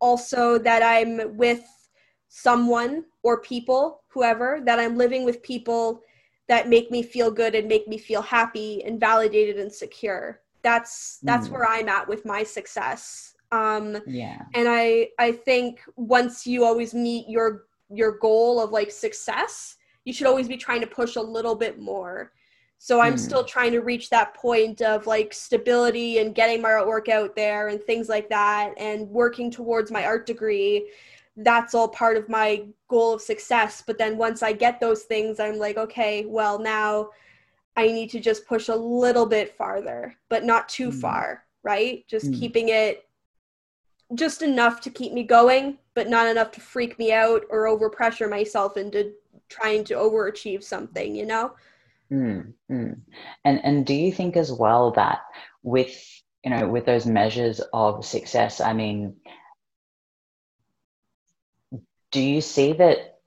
[0.00, 1.64] also that I'm with
[2.28, 6.02] someone or people, whoever, that I'm living with people
[6.48, 10.40] that make me feel good and make me feel happy and validated and secure.
[10.62, 11.52] That's that's mm.
[11.52, 13.34] where i'm at with my success.
[13.52, 14.42] Um yeah.
[14.54, 20.12] and i i think once you always meet your your goal of like success you
[20.12, 22.32] should always be trying to push a little bit more.
[22.78, 23.18] So i'm mm.
[23.18, 27.68] still trying to reach that point of like stability and getting my artwork out there
[27.68, 30.88] and things like that and working towards my art degree
[31.36, 35.38] that's all part of my goal of success but then once i get those things
[35.38, 37.10] i'm like okay well now
[37.76, 41.00] i need to just push a little bit farther but not too mm.
[41.00, 42.38] far right just mm.
[42.38, 43.06] keeping it
[44.14, 48.30] just enough to keep me going but not enough to freak me out or overpressure
[48.30, 49.12] myself into
[49.48, 51.52] trying to overachieve something you know
[52.10, 52.98] mm, mm.
[53.44, 55.20] and and do you think as well that
[55.62, 59.14] with you know with those measures of success i mean
[62.16, 63.18] do you see that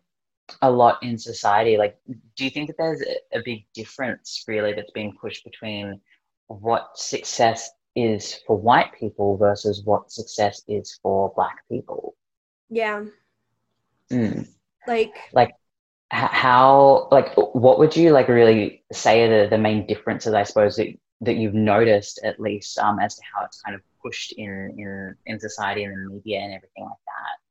[0.64, 1.96] a lot in society like
[2.36, 6.02] do you think that there's a, big difference really that's being pushed between
[6.48, 12.16] what success is for white people versus what success is for black people?
[12.72, 13.06] Yeah.
[14.12, 14.48] Mm.
[14.88, 15.52] like like
[16.10, 20.76] how like what would you like really say are the, the main differences i suppose
[20.78, 20.88] that,
[21.22, 25.16] that you've noticed at least um, as to how it's kind of pushed in in
[25.28, 27.49] in society and the media and everything like that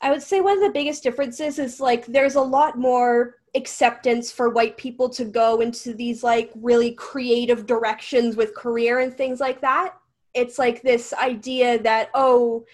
[0.00, 4.30] I would say one of the biggest differences is like there's a lot more acceptance
[4.30, 9.40] for white people to go into these like really creative directions with career and things
[9.40, 9.94] like that.
[10.32, 12.64] It's like this idea that, oh,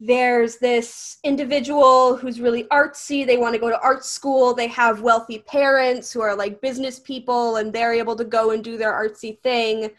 [0.00, 3.26] there's this individual who's really artsy.
[3.26, 4.54] They want to go to art school.
[4.54, 8.62] They have wealthy parents who are like business people and they're able to go and
[8.62, 9.90] do their artsy thing.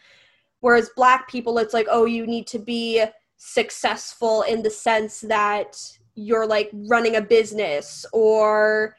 [0.60, 3.04] Whereas black people, it's like, oh, you need to be
[3.36, 8.96] successful in the sense that you're like running a business or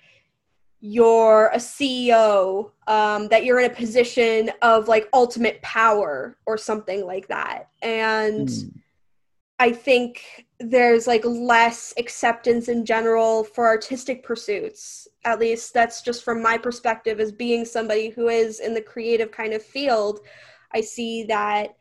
[0.82, 7.06] you're a CEO, um, that you're in a position of like ultimate power or something
[7.06, 7.70] like that.
[7.84, 8.74] And mm.
[9.60, 15.08] I think there's like less acceptance in general for artistic pursuits.
[15.24, 19.32] At least that's just from my perspective as being somebody who is in the creative
[19.32, 20.22] kind of field.
[20.74, 21.76] I see that,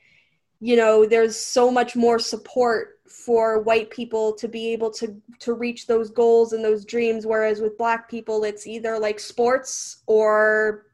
[0.60, 5.54] you know, there's so much more support for white people to be able to to
[5.54, 10.86] reach those goals and those dreams whereas with black people it's either like sports or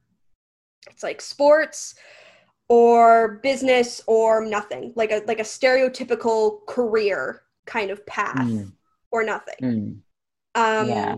[0.90, 1.94] it's like sports
[2.68, 8.72] or business or nothing like a like a stereotypical career kind of path mm.
[9.10, 9.96] or nothing mm.
[10.54, 11.16] um yeah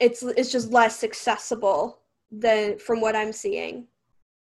[0.00, 3.86] it's it's just less accessible than from what i'm seeing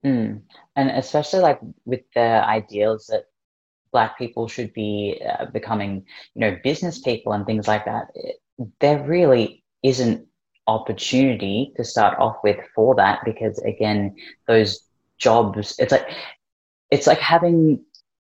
[0.04, 0.40] mm.
[0.74, 3.26] and especially like with the ideals that
[3.92, 8.08] black people should be uh, becoming you know business people and things like that
[8.80, 10.26] there really isn't
[10.66, 14.14] opportunity to start off with for that because again
[14.46, 14.80] those
[15.18, 16.08] jobs it's like
[16.90, 17.82] it's like having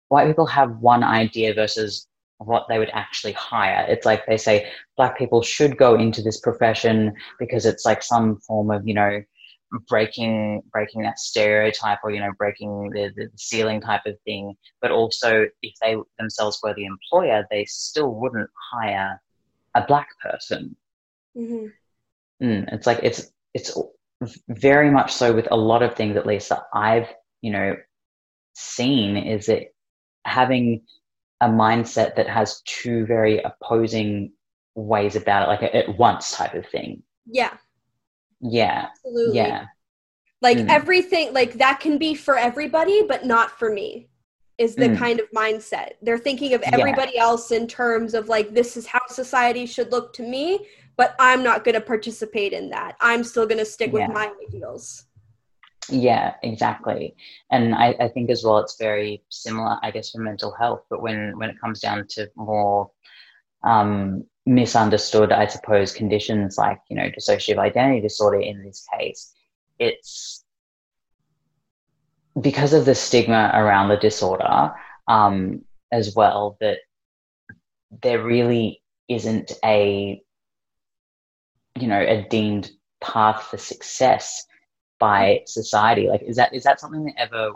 [0.10, 2.08] white people have one idea versus
[2.40, 3.86] what they would actually hire.
[3.88, 8.38] It's like they say black people should go into this profession because it's like some
[8.42, 9.22] form of you know
[9.88, 14.92] breaking breaking that stereotype or you know breaking the, the ceiling type of thing but
[14.92, 19.22] also if they themselves were the employer they still wouldn't hire
[19.76, 20.76] a black person.
[21.38, 22.46] Mm-hmm.
[22.46, 23.78] mm, it's like it's it's
[24.48, 27.10] very much so with a lot of things at least that i've
[27.42, 27.76] you know
[28.54, 29.64] seen is that
[30.26, 30.82] having
[31.42, 34.32] a mindset that has two very opposing
[34.76, 37.04] ways about it like at once type of thing.
[37.26, 37.58] Yeah
[38.50, 38.88] yeah.
[38.90, 39.36] Absolutely.
[39.36, 39.66] Yeah.
[40.42, 40.70] Like mm.
[40.70, 44.10] everything, like that can be for everybody, but not for me,
[44.58, 44.98] is the mm.
[44.98, 45.94] kind of mindset.
[46.02, 47.24] They're thinking of everybody yeah.
[47.24, 50.68] else in terms of like, this is how society should look to me,
[50.98, 52.96] but I'm not going to participate in that.
[53.02, 54.08] I'm still going to stick yeah.
[54.08, 55.06] with my ideals.
[55.90, 57.16] Yeah, exactly.
[57.52, 60.82] And I, I think as well, it's very similar, I guess, for mental health.
[60.90, 62.90] But when, when it comes down to more
[63.64, 69.34] um, misunderstood, I suppose, conditions like, you know, dissociative identity disorder in this case,
[69.80, 70.44] it's
[72.40, 74.74] because of the stigma around the disorder
[75.08, 76.80] um, as well that
[78.04, 80.22] there really isn't a,
[81.80, 82.72] you know, a deemed
[83.02, 84.46] path for success
[85.00, 86.08] by society.
[86.08, 87.52] Like, is that is that something that ever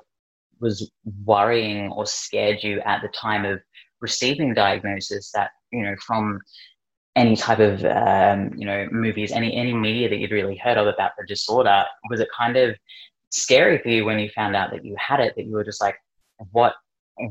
[0.59, 0.91] was
[1.25, 3.59] worrying or scared you at the time of
[4.01, 6.39] receiving diagnosis that you know from
[7.15, 10.87] any type of um, you know movies, any any media that you'd really heard of
[10.87, 12.75] about the disorder, was it kind of
[13.31, 15.33] scary for you when you found out that you had it?
[15.35, 15.95] That you were just like,
[16.51, 16.73] what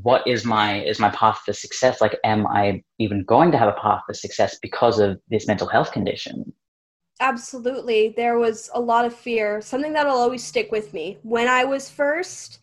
[0.03, 2.01] what is my is my path for success?
[2.01, 5.68] Like, am I even going to have a path for success because of this mental
[5.68, 6.53] health condition?
[7.20, 8.14] absolutely.
[8.16, 11.18] There was a lot of fear, something that'll always stick with me.
[11.22, 12.61] When I was first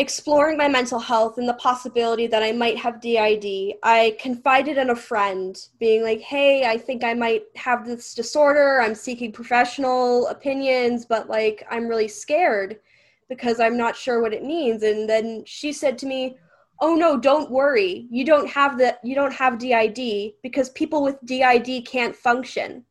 [0.00, 4.90] exploring my mental health and the possibility that I might have DID, I confided in
[4.90, 8.80] a friend, being like, hey, I think I might have this disorder.
[8.80, 12.80] I'm seeking professional opinions, but like, I'm really scared
[13.28, 14.82] because I'm not sure what it means.
[14.82, 16.38] And then she said to me,
[16.80, 21.16] oh no don't worry you don't have the you don't have did because people with
[21.26, 22.84] did can't function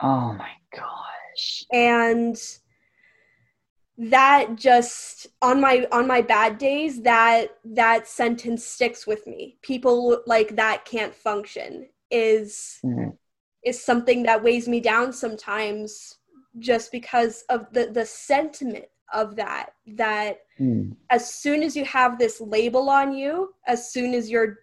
[0.00, 2.36] oh my gosh and
[3.96, 10.20] that just on my on my bad days that that sentence sticks with me people
[10.26, 13.10] like that can't function is mm-hmm.
[13.64, 16.18] is something that weighs me down sometimes
[16.58, 20.94] just because of the the sentiment of that that mm.
[21.10, 24.58] as soon as you have this label on you as soon as you're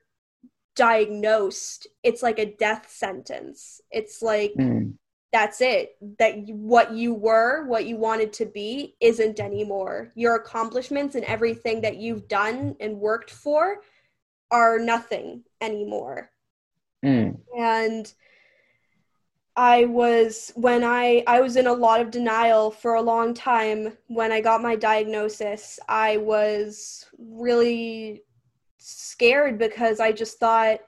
[0.76, 4.94] diagnosed it's like a death sentence it's like mm
[5.32, 5.96] that's it.
[6.20, 10.12] That what you were what you wanted to be isn't anymore.
[10.16, 13.78] Your accomplishments and everything that you've done and worked for
[14.52, 16.32] are nothing anymore.
[17.04, 17.40] Mm.
[17.58, 18.14] and
[19.56, 23.98] i was when i i was in a lot of denial for a long time.
[24.06, 28.22] When i got my diagnosis i was really
[28.78, 30.82] scared because i just thought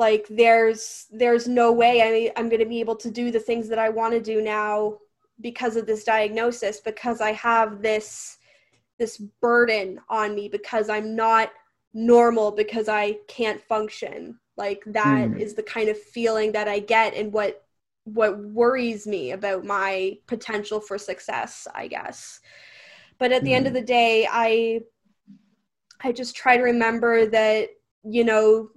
[0.00, 3.68] like there's there's no way I, i'm going to be able to do the things
[3.68, 4.96] that i want to do now
[5.42, 8.38] because of this diagnosis because i have this
[8.98, 11.52] this burden on me because i'm not
[11.92, 15.38] normal because i can't function like that mm.
[15.38, 17.66] is the kind of feeling that i get and what
[18.04, 22.40] what worries me about my potential for success i guess
[23.18, 23.56] but at the mm.
[23.56, 23.80] end of hmm.
[23.80, 24.80] the day i
[26.02, 27.68] i just try to remember that
[28.02, 28.70] you know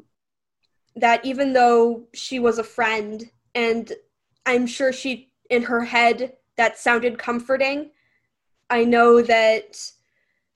[0.96, 3.92] that even though she was a friend and
[4.46, 7.92] I'm sure she in her head that sounded comforting,
[8.70, 9.92] I know that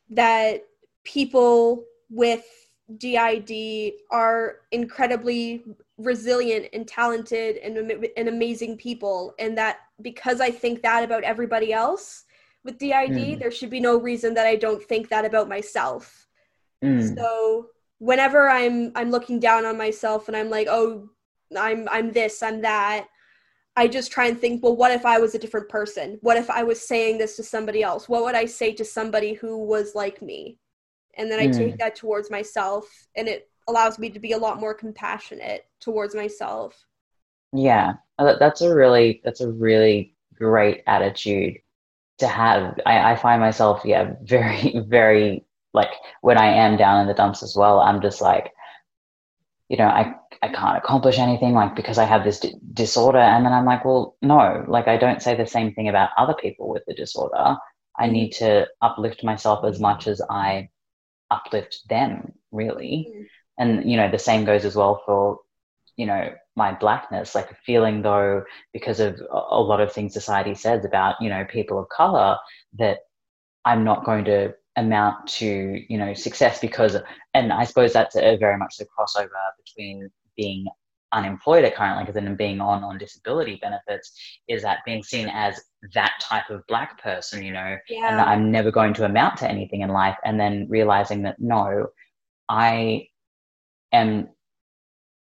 [0.09, 0.65] that
[1.03, 2.45] people with
[2.97, 5.63] DID are incredibly
[5.97, 7.77] resilient and talented and,
[8.15, 12.23] and amazing people and that because I think that about everybody else
[12.63, 13.39] with DID, mm.
[13.39, 16.27] there should be no reason that I don't think that about myself.
[16.83, 17.15] Mm.
[17.15, 17.67] So
[18.00, 21.10] whenever I'm I'm looking down on myself and I'm like, oh,
[21.58, 23.08] I'm I'm this, I'm that.
[23.76, 26.18] I just try and think, well, what if I was a different person?
[26.22, 28.10] What if I was saying this to somebody else?
[28.10, 30.58] What would I say to somebody who was like me?
[31.16, 31.56] And then I mm.
[31.56, 36.16] take that towards myself, and it allows me to be a lot more compassionate towards
[36.16, 36.86] myself.
[37.54, 41.56] Yeah, uh, that's a really that's a really great attitude
[42.20, 42.80] to have.
[42.86, 45.47] I, I find myself, yeah, very very
[45.78, 48.51] like when I am down in the dumps as well, I'm just like,
[49.69, 53.19] you know, I, I can't accomplish anything like because I have this d- disorder.
[53.19, 56.34] And then I'm like, well, no, like I don't say the same thing about other
[56.34, 57.57] people with the disorder.
[57.97, 58.13] I mm-hmm.
[58.13, 60.69] need to uplift myself as much as I
[61.30, 63.07] uplift them, really.
[63.09, 63.25] Mm.
[63.59, 65.39] And, you know, the same goes as well for,
[65.95, 70.86] you know, my blackness, like feeling though, because of a lot of things society says
[70.86, 72.38] about, you know, people of color,
[72.78, 72.99] that
[73.65, 76.95] I'm not going to amount to you know success because
[77.34, 79.28] and i suppose that's a very much the crossover
[79.65, 80.65] between being
[81.13, 84.11] unemployed at currently because then being on on disability benefits
[84.47, 85.59] is that being seen as
[85.93, 88.09] that type of black person you know yeah.
[88.11, 91.88] and i'm never going to amount to anything in life and then realizing that no
[92.49, 93.07] i
[93.91, 94.28] am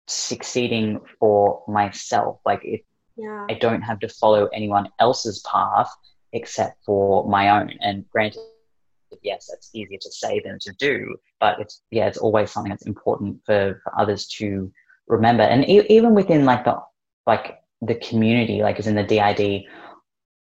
[0.08, 2.82] succeeding for myself like if
[3.16, 3.46] yeah.
[3.50, 5.92] i don't have to follow anyone else's path
[6.34, 8.42] except for my own and granted
[9.22, 12.88] yes, that's easier to say than to do, but it's yeah, it's always something that's
[12.88, 14.72] important for, for others to
[15.08, 15.44] remember.
[15.44, 16.78] And e- even within like the
[17.26, 19.66] like the community, like as in the DID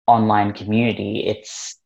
[0.07, 1.77] online community, it's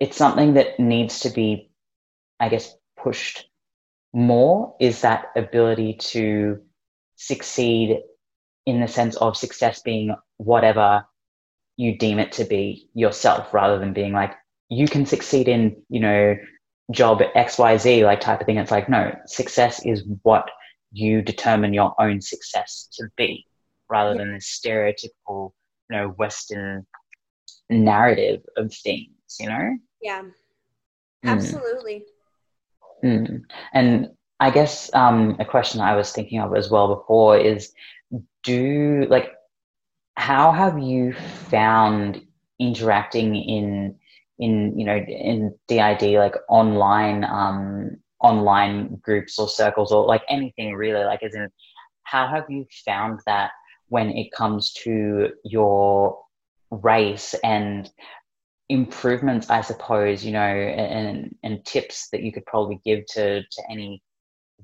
[0.00, 1.70] it's something that needs to be,
[2.40, 3.48] I guess, pushed
[4.12, 4.76] more.
[4.80, 6.60] Is that ability to
[7.16, 8.00] succeed
[8.66, 11.04] in the sense of success being whatever
[11.76, 14.32] you deem it to be yourself rather than being like
[14.74, 16.36] you can succeed in, you know,
[16.90, 18.58] job XYZ, like type of thing.
[18.58, 20.50] It's like, no, success is what
[20.92, 23.46] you determine your own success to be
[23.88, 24.18] rather yeah.
[24.18, 25.52] than the stereotypical,
[25.90, 26.86] you know, Western
[27.70, 29.08] narrative of things,
[29.40, 29.76] you know?
[30.02, 30.22] Yeah.
[30.22, 30.32] Mm.
[31.24, 32.04] Absolutely.
[33.02, 33.42] Mm.
[33.72, 34.10] And
[34.40, 37.72] I guess um, a question I was thinking of as well before is
[38.42, 39.32] do like
[40.16, 41.14] how have you
[41.48, 42.22] found
[42.60, 43.96] interacting in
[44.38, 50.74] in you know in DID like online um online groups or circles or like anything
[50.74, 51.48] really like as in
[52.04, 53.50] how have you found that
[53.88, 56.18] when it comes to your
[56.70, 57.90] race and
[58.70, 63.62] improvements i suppose you know and and tips that you could probably give to to
[63.70, 64.02] any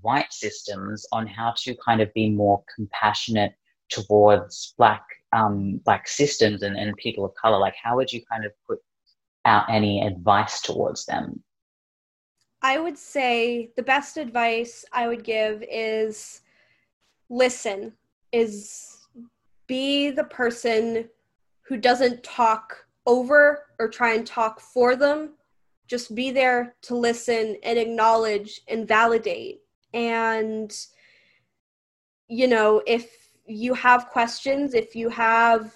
[0.01, 3.53] white systems on how to kind of be more compassionate
[3.91, 7.59] towards black um, black systems and, and people of color?
[7.59, 8.79] Like how would you kind of put
[9.45, 11.43] out any advice towards them?
[12.63, 16.43] I would say the best advice i would give is
[17.31, 17.95] listen
[18.33, 18.99] is
[19.67, 21.09] be the person
[21.63, 25.35] who doesn't talk over or try and talk for them.
[25.87, 29.61] Just be there to listen and acknowledge and validate.
[29.95, 30.77] And
[32.31, 35.75] you know if you have questions if you have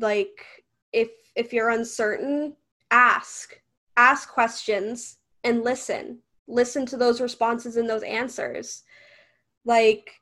[0.00, 0.44] like
[0.92, 2.54] if if you're uncertain
[2.90, 3.60] ask
[3.96, 6.18] ask questions and listen.
[6.46, 8.84] Listen to those responses and those answers.
[9.64, 10.18] Like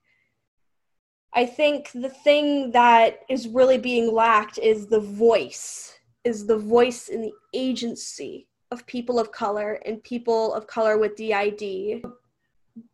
[1.36, 5.94] i think the thing that is really being lacked is the voice
[6.24, 11.14] is the voice and the agency of people of color and people of color with
[11.14, 12.02] DID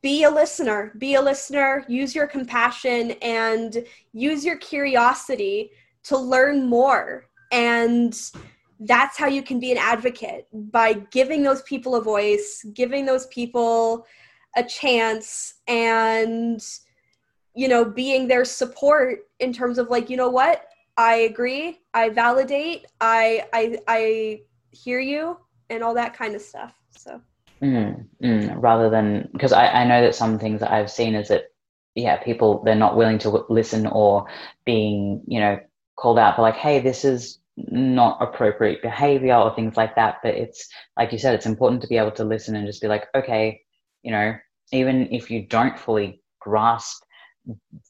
[0.03, 5.71] be a listener be a listener use your compassion and use your curiosity
[6.03, 8.33] to learn more and
[8.85, 13.27] that's how you can be an advocate by giving those people a voice giving those
[13.27, 14.07] people
[14.57, 16.61] a chance and
[17.55, 20.67] you know being their support in terms of like you know what?
[20.97, 21.81] I agree.
[21.95, 22.87] I validate.
[23.01, 25.37] I i i hear you
[25.71, 26.75] and all that kind of stuff.
[26.97, 27.21] So.
[27.63, 31.29] Mm, mm, rather than because I, I know that some things that I've seen is
[31.29, 31.53] that
[31.95, 34.27] yeah people they're not willing to listen or
[34.65, 35.61] being you know
[35.97, 37.39] called out for like hey this is
[37.71, 41.89] not appropriate behavior or things like that but it's like you said it's important to
[41.89, 43.61] be able to listen and just be like okay
[44.03, 44.35] you know
[44.73, 47.03] even if you don't fully grasp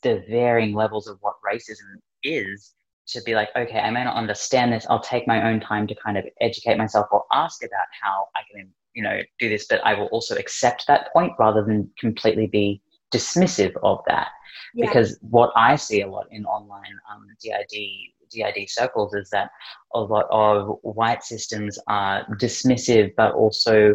[0.02, 2.74] the varying levels of what racism is
[3.06, 5.94] to be like okay i may not understand this i'll take my own time to
[6.04, 9.80] kind of educate myself or ask about how i can you know do this but
[9.84, 12.80] i will also accept that point rather than completely be
[13.12, 14.28] dismissive of that
[14.74, 14.86] yeah.
[14.86, 19.50] because what i see a lot in online um, did did circles is that
[19.94, 23.94] a lot of white systems are dismissive but also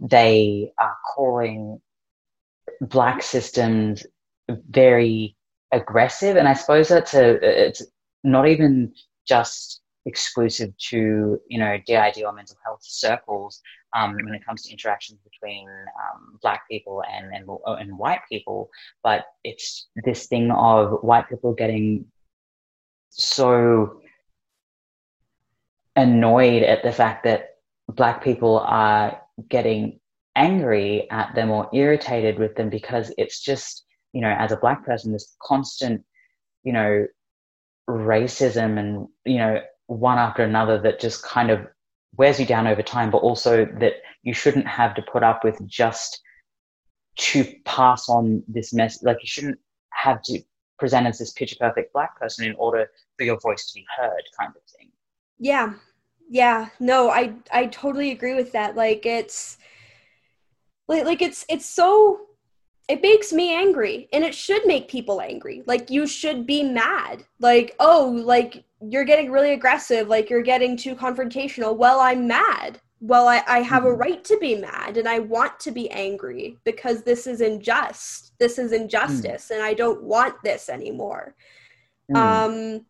[0.00, 1.80] they are calling
[2.80, 4.06] black systems
[4.70, 5.36] very
[5.72, 6.36] aggressive.
[6.36, 7.82] And i suppose that's a it's
[8.24, 8.92] not even
[9.26, 13.60] just exclusive to you know DID or mental health circles
[13.96, 17.48] um, when it comes to interactions between um, black people and, and
[17.80, 18.70] and white people,
[19.02, 22.04] but it's this thing of white people getting
[23.18, 24.00] so
[25.96, 27.56] annoyed at the fact that
[27.88, 29.98] black people are getting
[30.36, 34.84] angry at them or irritated with them because it's just you know as a black
[34.84, 36.04] person this constant
[36.62, 37.04] you know
[37.88, 41.66] racism and you know one after another that just kind of
[42.16, 45.58] wears you down over time, but also that you shouldn't have to put up with
[45.66, 46.20] just
[47.16, 49.02] to pass on this message.
[49.02, 49.58] Like you shouldn't
[49.92, 50.40] have to
[50.78, 54.22] present as this picture perfect black person in order for your voice to be heard,
[54.38, 54.90] kind of thing.
[55.38, 55.74] Yeah,
[56.28, 56.68] yeah.
[56.80, 58.76] No, I I totally agree with that.
[58.76, 59.58] Like it's
[60.88, 62.20] like like it's it's so
[62.88, 67.22] it makes me angry and it should make people angry like you should be mad
[67.38, 72.80] like oh like you're getting really aggressive like you're getting too confrontational well i'm mad
[73.00, 74.00] well i, I have a mm-hmm.
[74.00, 78.58] right to be mad and i want to be angry because this is unjust this
[78.58, 79.54] is injustice mm.
[79.54, 81.34] and i don't want this anymore
[82.10, 82.16] mm.
[82.16, 82.84] um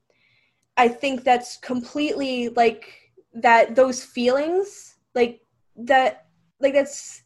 [0.77, 5.41] i think that's completely like that those feelings like
[5.77, 6.27] that
[6.61, 7.23] like that's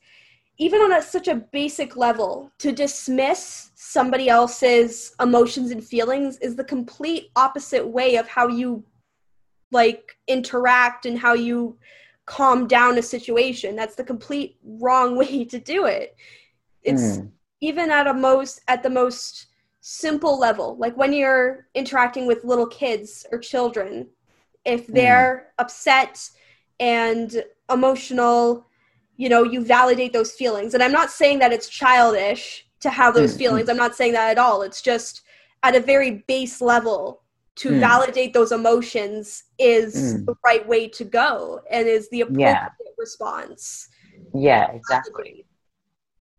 [0.62, 6.54] even on a, such a basic level, to dismiss somebody else's emotions and feelings is
[6.54, 8.84] the complete opposite way of how you
[9.72, 11.76] like interact and how you
[12.32, 13.76] calm down a situation.
[13.76, 16.16] That's the complete wrong way to do it.
[16.82, 17.30] It's mm.
[17.60, 19.46] even at a most at the most
[19.80, 24.06] simple level, like when you're interacting with little kids or children,
[24.64, 24.92] if hmm.
[24.94, 25.62] they're mm.
[25.62, 26.30] upset
[26.80, 28.66] and emotional
[29.16, 33.14] you know you validate those feelings and i'm not saying that it's childish to have
[33.14, 33.38] those mm-hmm.
[33.38, 35.22] feelings i'm not saying that at all it's just
[35.62, 37.21] at a very base level
[37.54, 37.80] to mm.
[37.80, 40.26] validate those emotions is mm.
[40.26, 42.68] the right way to go and is the appropriate yeah.
[42.98, 43.88] response
[44.34, 45.46] yeah exactly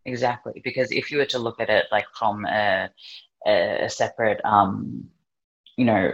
[0.05, 2.89] exactly because if you were to look at it like from a,
[3.45, 5.05] a separate um
[5.78, 6.11] you know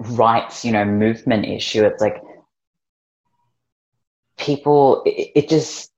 [0.00, 2.22] rights you know movement issue it's like
[4.38, 5.92] people, it, it just,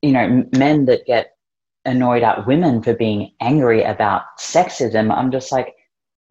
[0.00, 1.36] you know, men that get
[1.84, 5.16] annoyed at women for being angry about sexism.
[5.16, 5.74] I'm just like,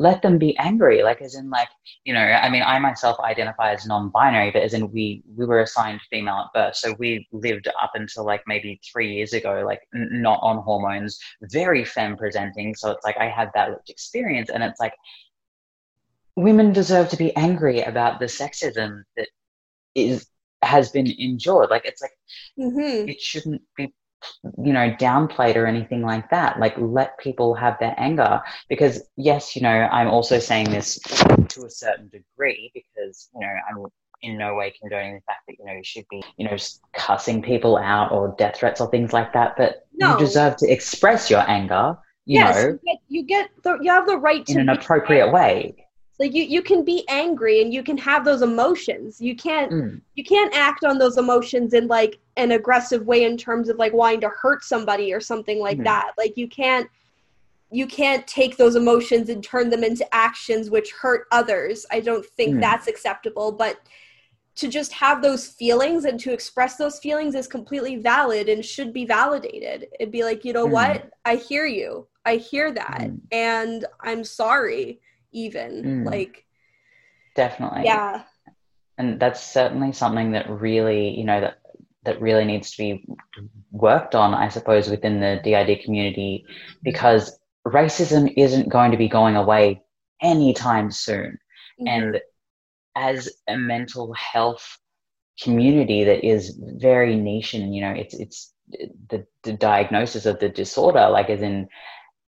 [0.02, 1.04] let them be angry.
[1.04, 1.70] Like, as in, like,
[2.06, 5.62] you know, I mean, I myself identify as non-binary, but as in, we we were
[5.62, 9.82] assigned female at birth, so we lived up until like maybe three years ago, like
[9.93, 12.74] n- not on hormones, very femme presenting.
[12.76, 14.95] So it's like I had that experience, and it's like
[16.36, 19.28] women deserve to be angry about the sexism that
[19.93, 20.28] is
[20.64, 21.70] has been endured.
[21.70, 22.18] Like it's like
[22.58, 23.08] mm-hmm.
[23.08, 23.93] it shouldn't be
[24.63, 28.41] you know downplayed or anything like that like let people have their anger.
[28.69, 33.53] Because yes you know i'm also saying this to a certain degree because you know
[33.69, 33.86] i'm
[34.22, 36.55] in no way condoning the fact that you know you should be you know
[36.93, 40.13] cussing people out or death threats or things like that but no.
[40.13, 43.91] you deserve to express your anger you yes, know you get, you get the, you
[43.91, 45.76] have the right to in an appropriate way
[46.22, 49.99] like you you can be angry and you can have those emotions you can't mm.
[50.15, 53.91] you can't act on those emotions in like an aggressive way in terms of like
[53.91, 55.84] wanting to hurt somebody or something like mm.
[55.84, 56.88] that like you can't
[57.72, 62.26] you can't take those emotions and turn them into actions which hurt others i don't
[62.26, 62.61] think mm.
[62.61, 63.80] that's acceptable but
[64.53, 68.93] to just have those feelings and to express those feelings is completely valid and should
[68.93, 71.09] be validated it'd be like you know what mm.
[71.26, 73.19] i hear you i hear that mm.
[73.32, 74.99] and i'm sorry
[75.32, 76.06] even mm.
[76.06, 76.46] like
[77.36, 78.24] definitely yeah
[78.98, 81.60] and that's certainly something that really you know that
[82.04, 83.06] that really needs to be
[83.72, 86.46] worked on i suppose within the did community
[86.84, 89.82] because racism isn't going to be going away
[90.22, 91.38] anytime soon
[91.80, 91.88] mm-hmm.
[91.88, 92.22] and
[92.96, 94.78] as a mental health
[95.42, 98.54] community that is very niche and you know it's it's
[99.10, 101.68] the, the diagnosis of the disorder like as in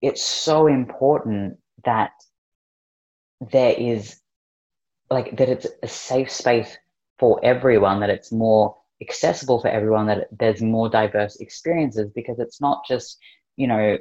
[0.01, 2.11] it's so important that
[3.51, 4.19] there is
[5.09, 6.77] like that it's a safe space
[7.19, 12.59] for everyone, that it's more accessible for everyone, that there's more diverse experiences because it's
[12.59, 13.17] not just,
[13.55, 13.97] you know,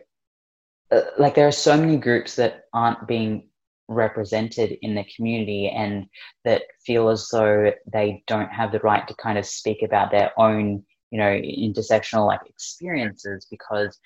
[0.91, 3.49] uh, like there are so many groups that aren't being
[3.89, 6.07] represented in the community and
[6.45, 10.33] that feel as though they don't have the right to kind of speak about their
[10.39, 13.99] own, you know, intersectional like experiences because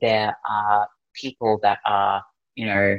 [0.00, 2.22] there are people that are,
[2.54, 2.98] you know,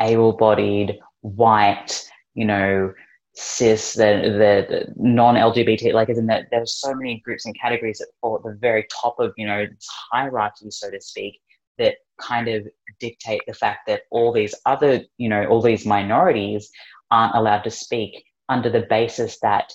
[0.00, 2.92] able-bodied, white, you know,
[3.34, 7.98] cis, the, the, the non-LGBT, like as in that there's so many groups and categories
[7.98, 11.40] that fall at the very top of, you know, this hierarchy, so to speak,
[11.78, 12.66] that kind of
[13.00, 16.70] dictate the fact that all these other, you know, all these minorities
[17.10, 19.72] aren't allowed to speak under the basis that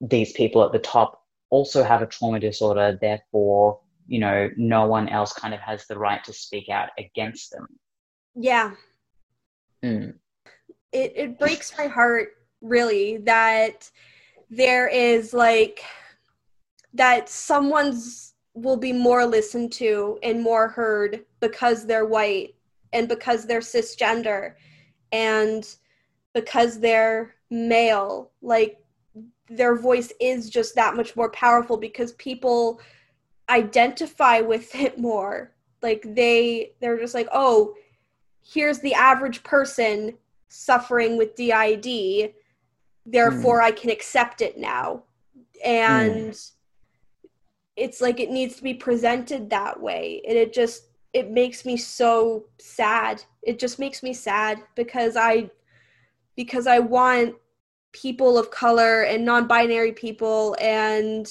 [0.00, 5.08] these people at the top also have a trauma disorder, therefore, you know, no one
[5.08, 7.66] else kind of has the right to speak out against them.
[8.34, 8.72] Yeah,
[9.84, 10.14] Mm.
[10.92, 13.90] It it breaks my heart really that
[14.50, 15.82] there is like
[16.94, 22.54] that someone's will be more listened to and more heard because they're white
[22.92, 24.54] and because they're cisgender
[25.12, 25.76] and
[26.34, 28.78] because they're male like
[29.48, 32.80] their voice is just that much more powerful because people
[33.48, 35.52] identify with it more
[35.82, 37.74] like they they're just like oh
[38.42, 40.14] here's the average person
[40.48, 42.34] suffering with DID,
[43.06, 43.64] therefore mm.
[43.64, 45.04] I can accept it now.
[45.64, 46.50] And mm.
[47.76, 50.22] it's like it needs to be presented that way.
[50.26, 53.22] And it just it makes me so sad.
[53.42, 55.50] It just makes me sad because I
[56.36, 57.34] because I want
[57.92, 61.28] people of color and non-binary people and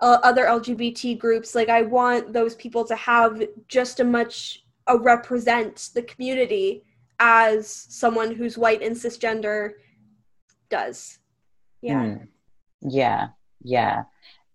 [0.00, 4.61] uh, other LGBT groups like I want those people to have just as much
[4.92, 6.84] uh, represent the community
[7.18, 9.72] as someone who's white and cisgender
[10.70, 11.18] does.
[11.80, 12.02] Yeah.
[12.02, 12.28] Mm.
[12.82, 13.28] Yeah.
[13.62, 14.04] Yeah.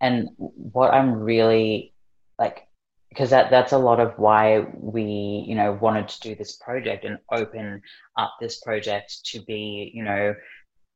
[0.00, 1.94] And what I'm really
[2.38, 2.68] like
[3.08, 7.04] because that that's a lot of why we you know wanted to do this project
[7.04, 7.82] and open
[8.16, 10.34] up this project to be you know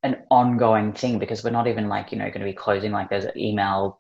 [0.05, 3.09] an ongoing thing because we're not even like you know going to be closing like
[3.09, 3.97] those email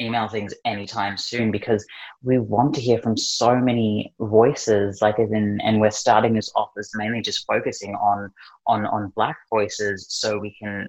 [0.00, 1.86] email things anytime soon because
[2.22, 6.50] we want to hear from so many voices like as in and we're starting this
[6.56, 8.30] office mainly just focusing on
[8.66, 10.88] on on black voices so we can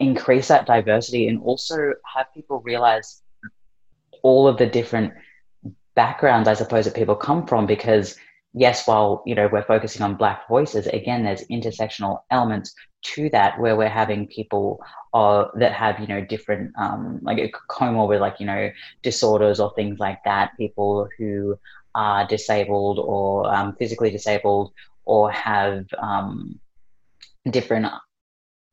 [0.00, 3.22] increase that diversity and also have people realize
[4.22, 5.12] all of the different
[5.94, 8.16] backgrounds i suppose that people come from because
[8.54, 13.60] yes, while you know we're focusing on Black voices, again, there's intersectional elements to that
[13.60, 14.82] where we're having people
[15.12, 18.70] uh, that have you know different um, like comorbid like you know
[19.02, 20.52] disorders or things like that.
[20.56, 21.58] People who
[21.94, 24.72] are disabled or um, physically disabled
[25.04, 26.58] or have um,
[27.50, 27.86] different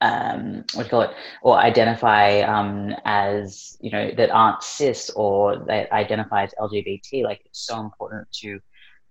[0.01, 1.11] um, what do you call it,
[1.43, 7.23] or identify um, as you know that aren't cis or that identify as LGBT.
[7.23, 8.59] Like it's so important to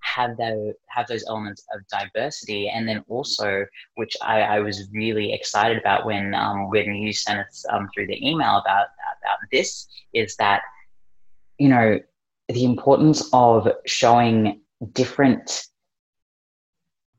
[0.03, 5.33] have that have those elements of diversity, and then also, which I, I was really
[5.33, 8.89] excited about when um, when you sent us um, through the email about
[9.23, 10.63] about this, is that
[11.59, 12.01] you know
[12.49, 14.61] the importance of showing
[14.93, 15.67] different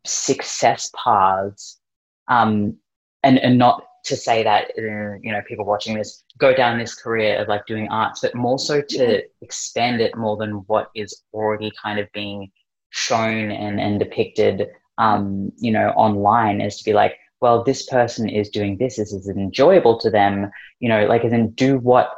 [0.05, 1.79] success paths
[2.27, 2.75] um,
[3.23, 6.95] and and not to say that uh, you know people watching this go down this
[6.95, 11.21] career of like doing arts but more so to expand it more than what is
[11.33, 12.51] already kind of being
[12.91, 14.67] shown and and depicted
[14.97, 19.11] um you know online is to be like well this person is doing this this
[19.11, 22.11] is enjoyable to them you know like and then do what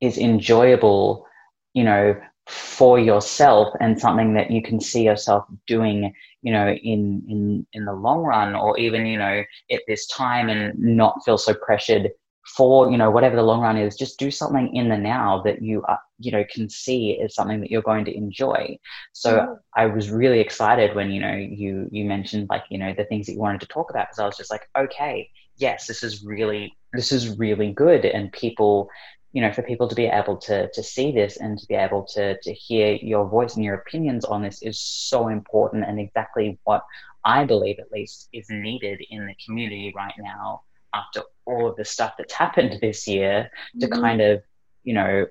[0.00, 1.26] is enjoyable
[1.74, 2.14] you know
[2.46, 7.84] for yourself and something that you can see yourself doing you know in in in
[7.84, 12.10] the long run or even you know at this time and not feel so pressured
[12.44, 15.62] for you know whatever the long run is just do something in the now that
[15.62, 18.76] you are, you know can see is something that you're going to enjoy.
[19.12, 19.52] So mm-hmm.
[19.76, 23.26] i was really excited when you know you you mentioned like you know the things
[23.26, 26.24] that you wanted to talk about because i was just like okay yes this is
[26.24, 28.04] really this is really good.
[28.04, 28.90] And people
[29.32, 32.04] you know, for people to be able to to see this and to be able
[32.04, 36.58] to to hear your voice and your opinions on this is so important and exactly
[36.64, 36.82] what
[37.24, 40.62] I believe at least is needed in the community right now
[40.94, 44.00] after all of the stuff that's happened this year to mm-hmm.
[44.00, 44.42] kind of,
[44.84, 45.26] you know,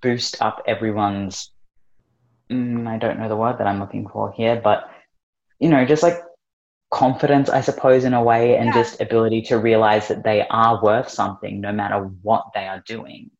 [0.00, 1.50] boost up everyone's
[2.50, 4.90] mm, I don't know the word that I'm looking for here, but
[5.58, 6.20] you know, just like
[6.90, 8.74] confidence, I suppose, in a way, and yeah.
[8.74, 13.30] just ability to realize that they are worth something no matter what they are doing.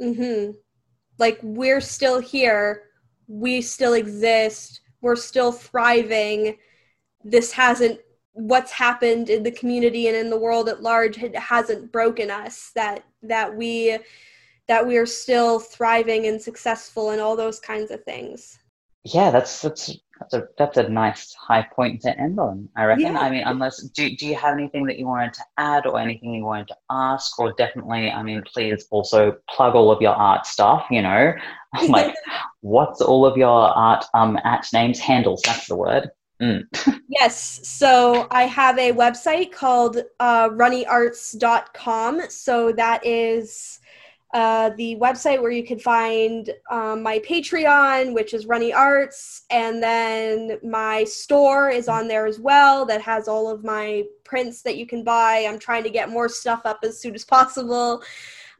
[0.00, 0.52] Mm-hmm.
[1.18, 2.84] Like we're still here,
[3.26, 6.58] we still exist, we're still thriving.
[7.24, 8.00] This hasn't
[8.38, 13.04] what's happened in the community and in the world at large hasn't broken us that
[13.22, 13.98] that we
[14.68, 18.60] that we are still thriving and successful and all those kinds of things
[19.04, 22.68] yeah that's that's that's a that's a nice high point to end on.
[22.76, 23.14] I reckon.
[23.14, 23.20] Yeah.
[23.20, 26.34] I mean, unless do do you have anything that you wanted to add or anything
[26.34, 30.46] you wanted to ask, or definitely, I mean, please also plug all of your art
[30.46, 30.86] stuff.
[30.90, 31.34] You know,
[31.88, 32.14] like
[32.60, 35.42] what's all of your art um at names handles?
[35.44, 36.10] That's the word.
[36.40, 36.66] Mm.
[37.08, 37.60] yes.
[37.68, 42.22] So I have a website called uh, runnyarts.com.
[42.30, 43.80] So that is
[44.34, 49.82] uh, the website where you can find um, my Patreon, which is Runny Arts, and
[49.82, 54.76] then my store is on there as well that has all of my prints that
[54.76, 55.46] you can buy.
[55.48, 58.02] I'm trying to get more stuff up as soon as possible.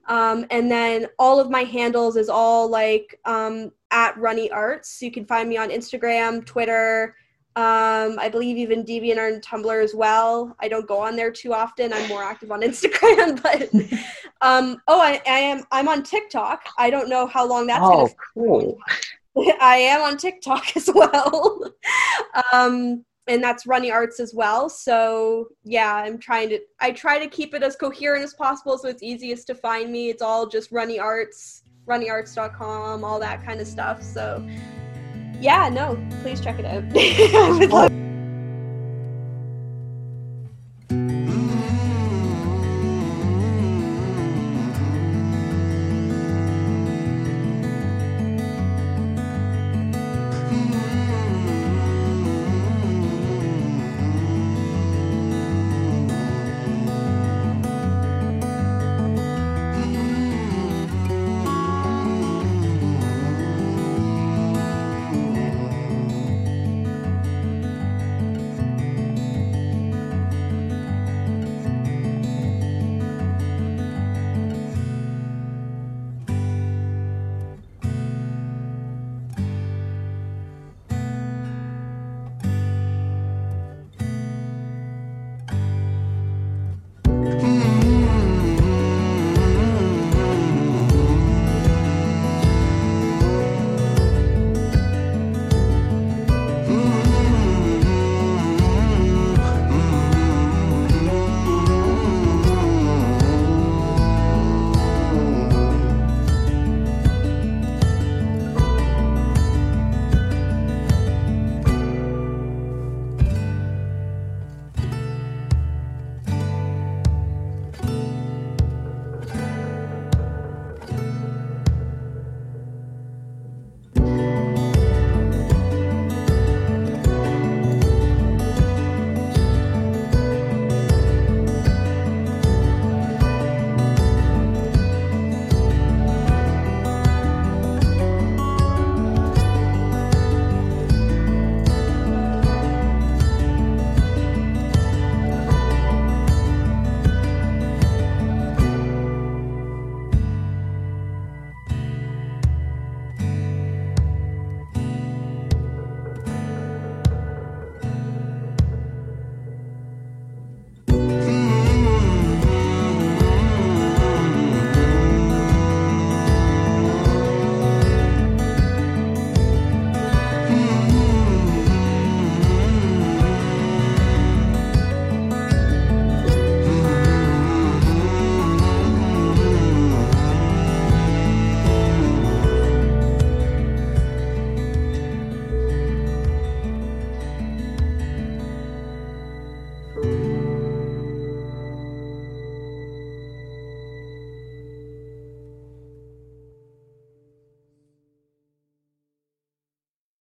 [0.06, 5.02] Um, and then all of my handles is all like um, at Runny Arts.
[5.02, 7.14] You can find me on Instagram, Twitter,
[7.58, 10.54] um, I believe even DeviantArt and Tumblr as well.
[10.60, 11.92] I don't go on there too often.
[11.92, 13.62] I'm more active on Instagram, but
[14.40, 15.64] um, oh, I, I, am.
[15.72, 16.62] I'm on TikTok.
[16.78, 17.82] I don't know how long that's.
[17.82, 18.78] Oh, cool.
[19.60, 21.72] I am on TikTok as well,
[22.52, 24.68] um, and that's Runny Arts as well.
[24.68, 26.60] So yeah, I'm trying to.
[26.78, 30.10] I try to keep it as coherent as possible, so it's easiest to find me.
[30.10, 34.00] It's all just Runny Arts, RunnyArts.com, all that kind of stuff.
[34.00, 34.46] So
[35.40, 37.98] yeah, no, please check it out.